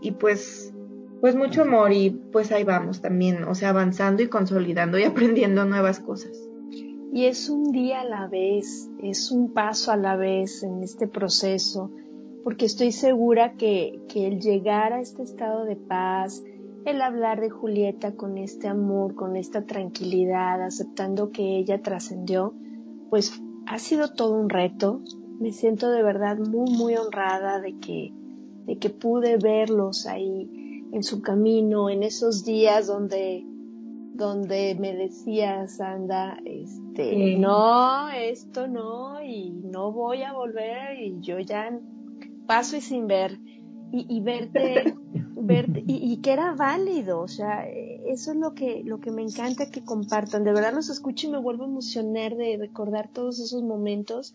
[0.00, 0.74] y pues
[1.20, 5.64] pues mucho amor y pues ahí vamos también, o sea, avanzando y consolidando y aprendiendo
[5.64, 6.48] nuevas cosas.
[7.12, 11.08] Y es un día a la vez, es un paso a la vez en este
[11.08, 11.90] proceso,
[12.44, 16.42] porque estoy segura que, que el llegar a este estado de paz,
[16.84, 22.54] el hablar de Julieta con este amor, con esta tranquilidad, aceptando que ella trascendió,
[23.10, 25.02] pues ha sido todo un reto.
[25.38, 28.12] Me siento de verdad muy, muy honrada de que,
[28.64, 33.44] de que pude verlos ahí en su camino, en esos días donde,
[34.14, 41.38] donde me decías, anda, este, no, esto no, y no voy a volver, y yo
[41.38, 41.78] ya
[42.48, 43.38] paso y sin ver,
[43.92, 44.94] y, y verte,
[45.36, 49.22] verte, y, y, que era válido, o sea, eso es lo que, lo que me
[49.22, 53.38] encanta que compartan, de verdad los escucho y me vuelvo a emocionar de recordar todos
[53.38, 54.34] esos momentos,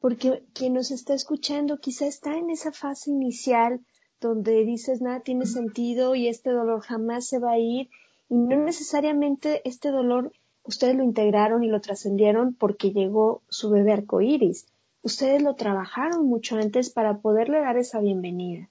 [0.00, 3.80] porque quien nos está escuchando quizá está en esa fase inicial,
[4.20, 7.88] donde dices nada tiene sentido y este dolor jamás se va a ir
[8.28, 10.32] y no necesariamente este dolor
[10.64, 14.66] ustedes lo integraron y lo trascendieron porque llegó su bebé arcoíris.
[15.02, 18.70] Ustedes lo trabajaron mucho antes para poderle dar esa bienvenida.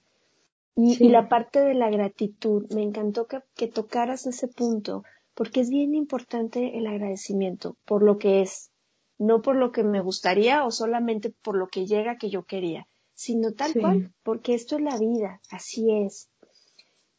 [0.74, 5.04] Y, y la parte de la gratitud, me encantó que, que tocaras ese punto,
[5.34, 8.70] porque es bien importante el agradecimiento por lo que es,
[9.18, 12.88] no por lo que me gustaría o solamente por lo que llega que yo quería
[13.22, 16.28] sino tal cual, porque esto es la vida, así es.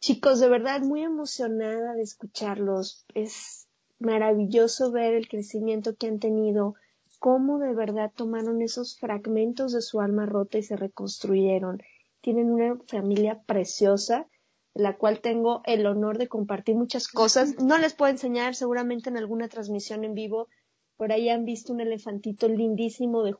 [0.01, 3.05] Chicos, de verdad muy emocionada de escucharlos.
[3.13, 6.75] Es maravilloso ver el crecimiento que han tenido,
[7.23, 11.81] cómo de verdad tomaron esos fragmentos de su alma rota y se reconstruyeron.
[12.19, 14.27] Tienen una familia preciosa,
[14.73, 17.55] de la cual tengo el honor de compartir muchas cosas.
[17.63, 20.49] No les puedo enseñar seguramente en alguna transmisión en vivo.
[20.97, 23.37] Por ahí han visto un elefantito lindísimo de,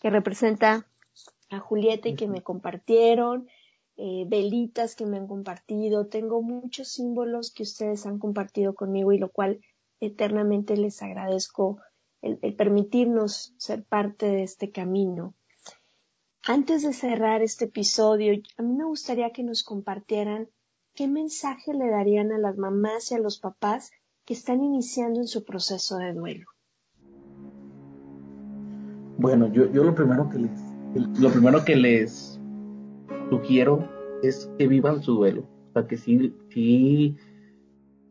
[0.00, 0.88] que representa
[1.50, 3.48] a Julieta y que me compartieron,
[3.96, 9.18] eh, velitas que me han compartido, tengo muchos símbolos que ustedes han compartido conmigo y
[9.18, 9.60] lo cual
[10.00, 11.78] eternamente les agradezco
[12.22, 15.34] el, permitirnos ser parte de este camino.
[16.46, 20.48] Antes de cerrar este episodio, a mí me gustaría que nos compartieran
[20.94, 23.90] qué mensaje le darían a las mamás y a los papás
[24.24, 26.46] que están iniciando en su proceso de duelo.
[29.18, 30.70] Bueno, yo, yo lo primero que les
[31.20, 32.40] lo primero que les
[33.28, 33.88] sugiero
[34.22, 35.42] es que vivan su duelo.
[35.70, 37.16] O sea, que si, si,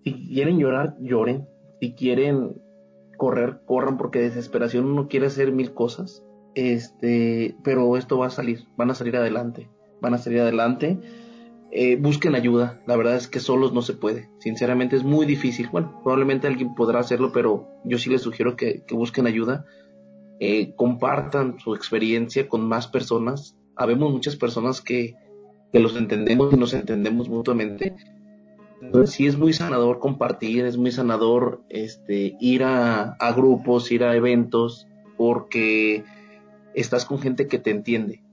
[0.04, 1.46] si quieren llorar, lloren.
[1.82, 2.62] Si quieren
[3.20, 6.24] correr, corran, porque desesperación uno quiere hacer mil cosas.
[6.56, 9.70] Este, pero esto va a salir, van a salir adelante.
[10.02, 10.98] Van a salir adelante.
[11.72, 12.82] eh, busquen ayuda.
[12.88, 14.32] La verdad es que solos no se puede.
[14.40, 15.70] Sinceramente es muy difícil.
[15.72, 19.66] Bueno, probablemente alguien podrá hacerlo, pero yo sí les sugiero que, busquen ayuda.
[20.40, 23.56] Eh, compartan su experiencia con más personas.
[23.76, 25.16] Habemos muchas personas que,
[25.72, 27.94] que los entendemos y nos entendemos mutuamente.
[28.82, 34.04] Entonces sí es muy sanador compartir, es muy sanador este, ir a, a grupos, ir
[34.04, 36.04] a eventos, porque
[36.74, 38.24] estás con gente que te entiende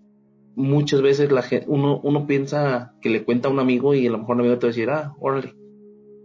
[0.57, 4.11] muchas veces la gente, uno, uno piensa que le cuenta a un amigo y a
[4.11, 5.55] lo mejor un amigo te va a decir, ah, órale.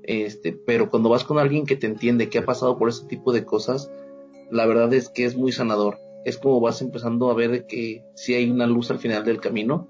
[0.03, 3.33] Este, pero cuando vas con alguien que te entiende, que ha pasado por ese tipo
[3.33, 3.91] de cosas,
[4.49, 5.99] la verdad es que es muy sanador.
[6.25, 9.89] Es como vas empezando a ver que si hay una luz al final del camino,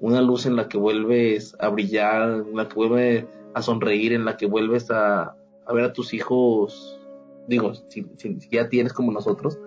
[0.00, 4.24] una luz en la que vuelves a brillar, en la que vuelves a sonreír, en
[4.24, 5.36] la que vuelves a,
[5.72, 7.00] ver a tus hijos,
[7.48, 8.06] digo, si,
[8.50, 9.58] ya tienes como nosotros,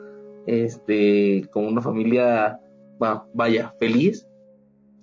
[0.46, 2.60] este, como una familia
[3.02, 4.28] va, vaya, feliz,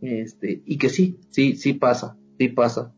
[0.00, 2.92] este, y que sí, sí, sí pasa, sí pasa.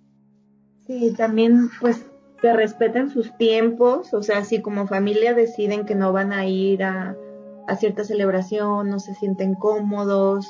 [0.86, 2.04] Sí, también pues
[2.42, 6.84] que respeten sus tiempos, o sea, si como familia deciden que no van a ir
[6.84, 7.16] a,
[7.66, 10.46] a cierta celebración, no se sienten cómodos,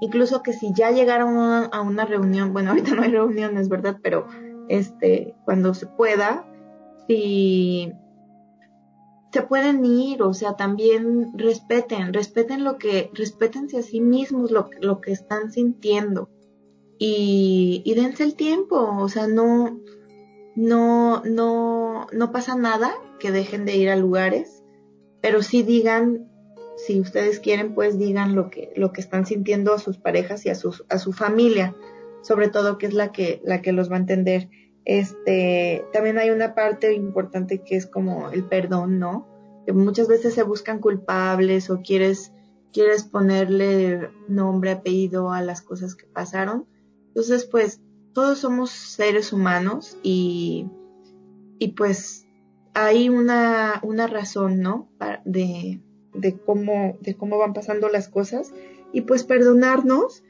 [0.00, 1.38] incluso que si ya llegaron
[1.72, 3.98] a una reunión, bueno, ahorita no hay reuniones, ¿verdad?
[4.02, 4.26] Pero
[4.70, 6.46] este, cuando se pueda,
[7.06, 7.92] si
[9.32, 14.70] se pueden ir, o sea, también respeten, respeten lo que, respétense a sí mismos lo,
[14.80, 16.30] lo que están sintiendo.
[16.98, 19.80] Y, y dense el tiempo, o sea, no,
[20.54, 24.62] no, no, no pasa nada que dejen de ir a lugares,
[25.20, 26.30] pero sí digan,
[26.76, 30.50] si ustedes quieren, pues digan lo que, lo que están sintiendo a sus parejas y
[30.50, 31.74] a sus, a su familia,
[32.22, 34.48] sobre todo que es la que, la que los va a entender
[34.84, 39.26] este, también hay una parte importante que es como el perdón, ¿no?
[39.72, 42.32] Muchas veces se buscan culpables o quieres,
[42.72, 46.66] quieres ponerle nombre, apellido a las cosas que pasaron.
[47.08, 47.80] Entonces, pues,
[48.14, 50.66] todos somos seres humanos y,
[51.58, 52.26] y pues
[52.74, 54.90] hay una, una razón, ¿no?
[55.24, 55.80] De,
[56.14, 58.52] de cómo, de cómo van pasando las cosas
[58.92, 60.24] y pues perdonarnos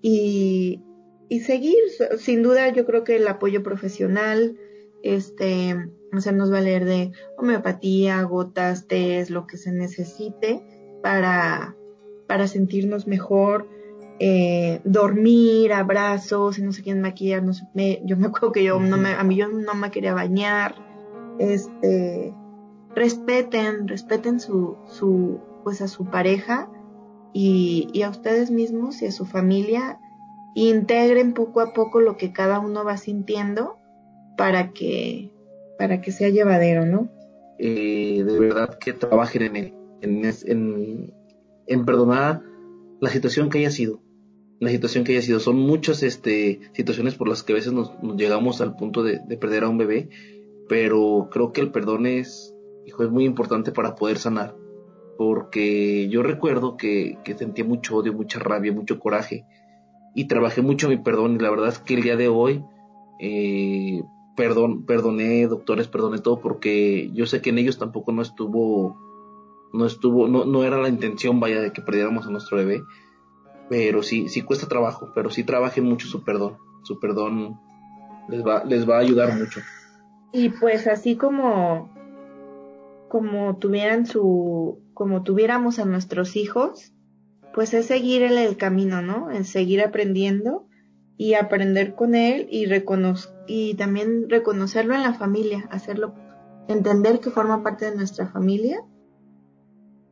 [0.00, 0.85] y,
[1.28, 1.76] y seguir,
[2.18, 4.56] sin duda yo creo que el apoyo profesional,
[5.02, 5.74] este,
[6.12, 10.62] hacernos valer de homeopatía, gotas, test, lo que se necesite
[11.02, 11.76] para,
[12.26, 13.68] para sentirnos mejor,
[14.18, 18.78] eh, dormir, abrazos, no sé quién maquillar, no sé, me, yo me acuerdo que yo
[18.80, 20.76] no me, a mí yo no me quería bañar,
[21.38, 22.32] este,
[22.94, 26.70] respeten, respeten su, su, pues a su pareja
[27.32, 29.98] y, y a ustedes mismos y a su familia
[30.56, 33.76] integren poco a poco lo que cada uno va sintiendo
[34.38, 35.30] para que,
[35.78, 37.10] para que sea llevadero, ¿no?
[37.58, 41.12] Eh, de verdad que trabajen en él, en,
[41.66, 42.42] en, perdonar
[43.00, 44.00] la situación que haya sido,
[44.58, 45.40] la situación que haya sido.
[45.40, 49.64] Son muchas este, situaciones por las que a veces nos, llegamos al punto de, perder
[49.64, 50.08] a un bebé,
[50.70, 52.54] pero creo que el perdón es,
[52.86, 54.56] hijo, es muy importante para poder sanar.
[55.18, 59.44] Porque yo recuerdo que, que sentía mucho odio, mucha rabia, mucho coraje
[60.16, 62.64] y trabajé mucho mi perdón y la verdad es que el día de hoy
[63.20, 64.02] eh,
[64.34, 68.96] perdón, perdoné doctores, perdoné todo porque yo sé que en ellos tampoco no estuvo,
[69.72, 72.82] no estuvo, no, no era la intención vaya de que perdiéramos a nuestro bebé,
[73.68, 77.60] pero sí, sí cuesta trabajo, pero sí trabajen mucho su perdón, su perdón
[78.28, 79.60] les va, les va a ayudar mucho.
[80.32, 81.90] Y pues así como,
[83.08, 86.92] como tuvieran su, como tuviéramos a nuestros hijos,
[87.56, 89.30] pues es seguir el, camino, ¿no?
[89.30, 90.68] Es seguir aprendiendo
[91.16, 92.66] y aprender con él y,
[93.46, 96.14] y también reconocerlo en la familia, hacerlo,
[96.68, 98.84] entender que forma parte de nuestra familia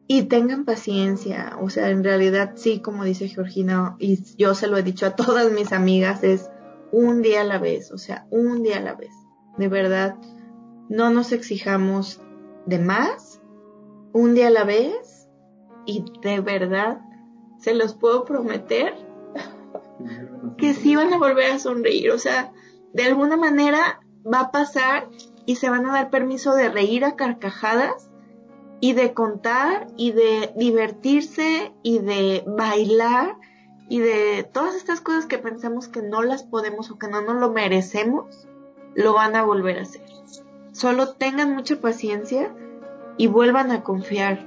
[0.07, 4.79] y tengan paciencia, o sea, en realidad sí, como dice Georgina, y yo se lo
[4.79, 6.51] he dicho a todas mis amigas, es
[6.93, 9.13] un día a la vez, o sea, un día a la vez.
[9.59, 10.17] De verdad,
[10.89, 12.23] no nos exijamos
[12.65, 13.43] de más,
[14.15, 15.29] un día a la vez,
[15.85, 17.03] y de verdad
[17.65, 18.95] se los puedo prometer
[20.59, 22.11] que sí van a volver a sonreír.
[22.11, 22.53] O sea,
[22.93, 24.01] de alguna manera
[24.31, 25.09] va a pasar
[25.47, 28.11] y se van a dar permiso de reír a carcajadas
[28.81, 33.39] y de contar y de divertirse y de bailar
[33.89, 37.37] y de todas estas cosas que pensamos que no las podemos o que no nos
[37.37, 38.47] lo merecemos,
[38.95, 40.03] lo van a volver a hacer.
[40.73, 42.55] Solo tengan mucha paciencia
[43.17, 44.47] y vuelvan a confiar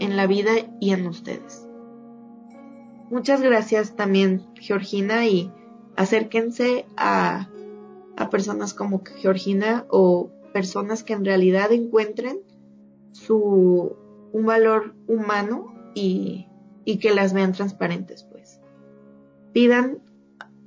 [0.00, 1.67] en la vida y en ustedes.
[3.10, 5.50] Muchas gracias también, Georgina, y
[5.96, 7.48] acérquense a,
[8.16, 12.40] a personas como Georgina o personas que en realidad encuentren
[13.12, 13.96] su
[14.32, 16.46] un valor humano y,
[16.84, 18.60] y que las vean transparentes, pues.
[19.52, 19.98] Pidan,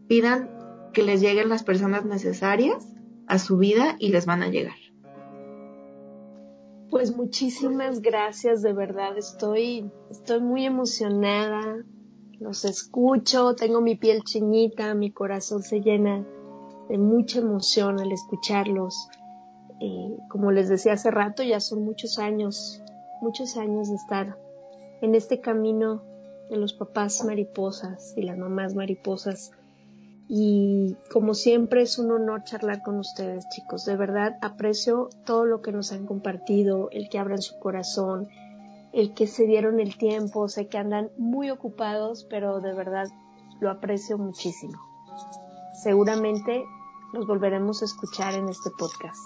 [0.07, 0.49] pidan
[0.93, 2.87] que les lleguen las personas necesarias
[3.27, 4.75] a su vida y les van a llegar.
[6.89, 11.85] Pues muchísimas gracias, de verdad, estoy, estoy muy emocionada,
[12.41, 16.25] los escucho, tengo mi piel chinita, mi corazón se llena
[16.89, 19.07] de mucha emoción al escucharlos.
[19.79, 22.81] Eh, como les decía hace rato, ya son muchos años,
[23.21, 24.37] muchos años de estar
[25.01, 26.01] en este camino
[26.49, 29.51] de los papás mariposas y las mamás mariposas
[30.33, 33.83] y como siempre es un honor charlar con ustedes, chicos.
[33.85, 38.29] De verdad aprecio todo lo que nos han compartido, el que abran su corazón,
[38.93, 40.47] el que se dieron el tiempo.
[40.47, 43.07] Sé que andan muy ocupados, pero de verdad
[43.59, 44.79] lo aprecio muchísimo.
[45.83, 46.63] Seguramente
[47.13, 49.19] nos volveremos a escuchar en este podcast.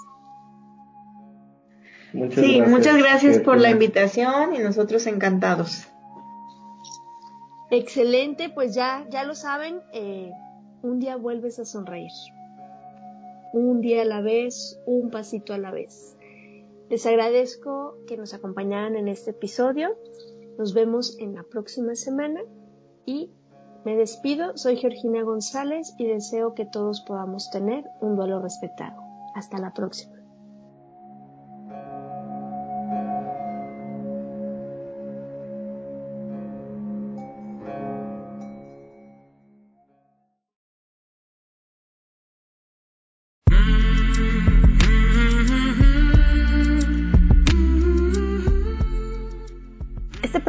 [2.13, 5.87] Muchas sí, muchas gracias por la invitación y nosotros encantados.
[7.71, 10.31] Excelente, pues ya, ya lo saben, eh,
[10.81, 12.11] un día vuelves a sonreír.
[13.53, 16.14] Un día a la vez, un pasito a la vez.
[16.89, 19.97] Les agradezco que nos acompañaran en este episodio.
[20.57, 22.41] Nos vemos en la próxima semana
[23.05, 23.31] y
[23.85, 24.55] me despido.
[24.55, 29.01] Soy Georgina González y deseo que todos podamos tener un duelo respetado.
[29.33, 30.14] Hasta la próxima.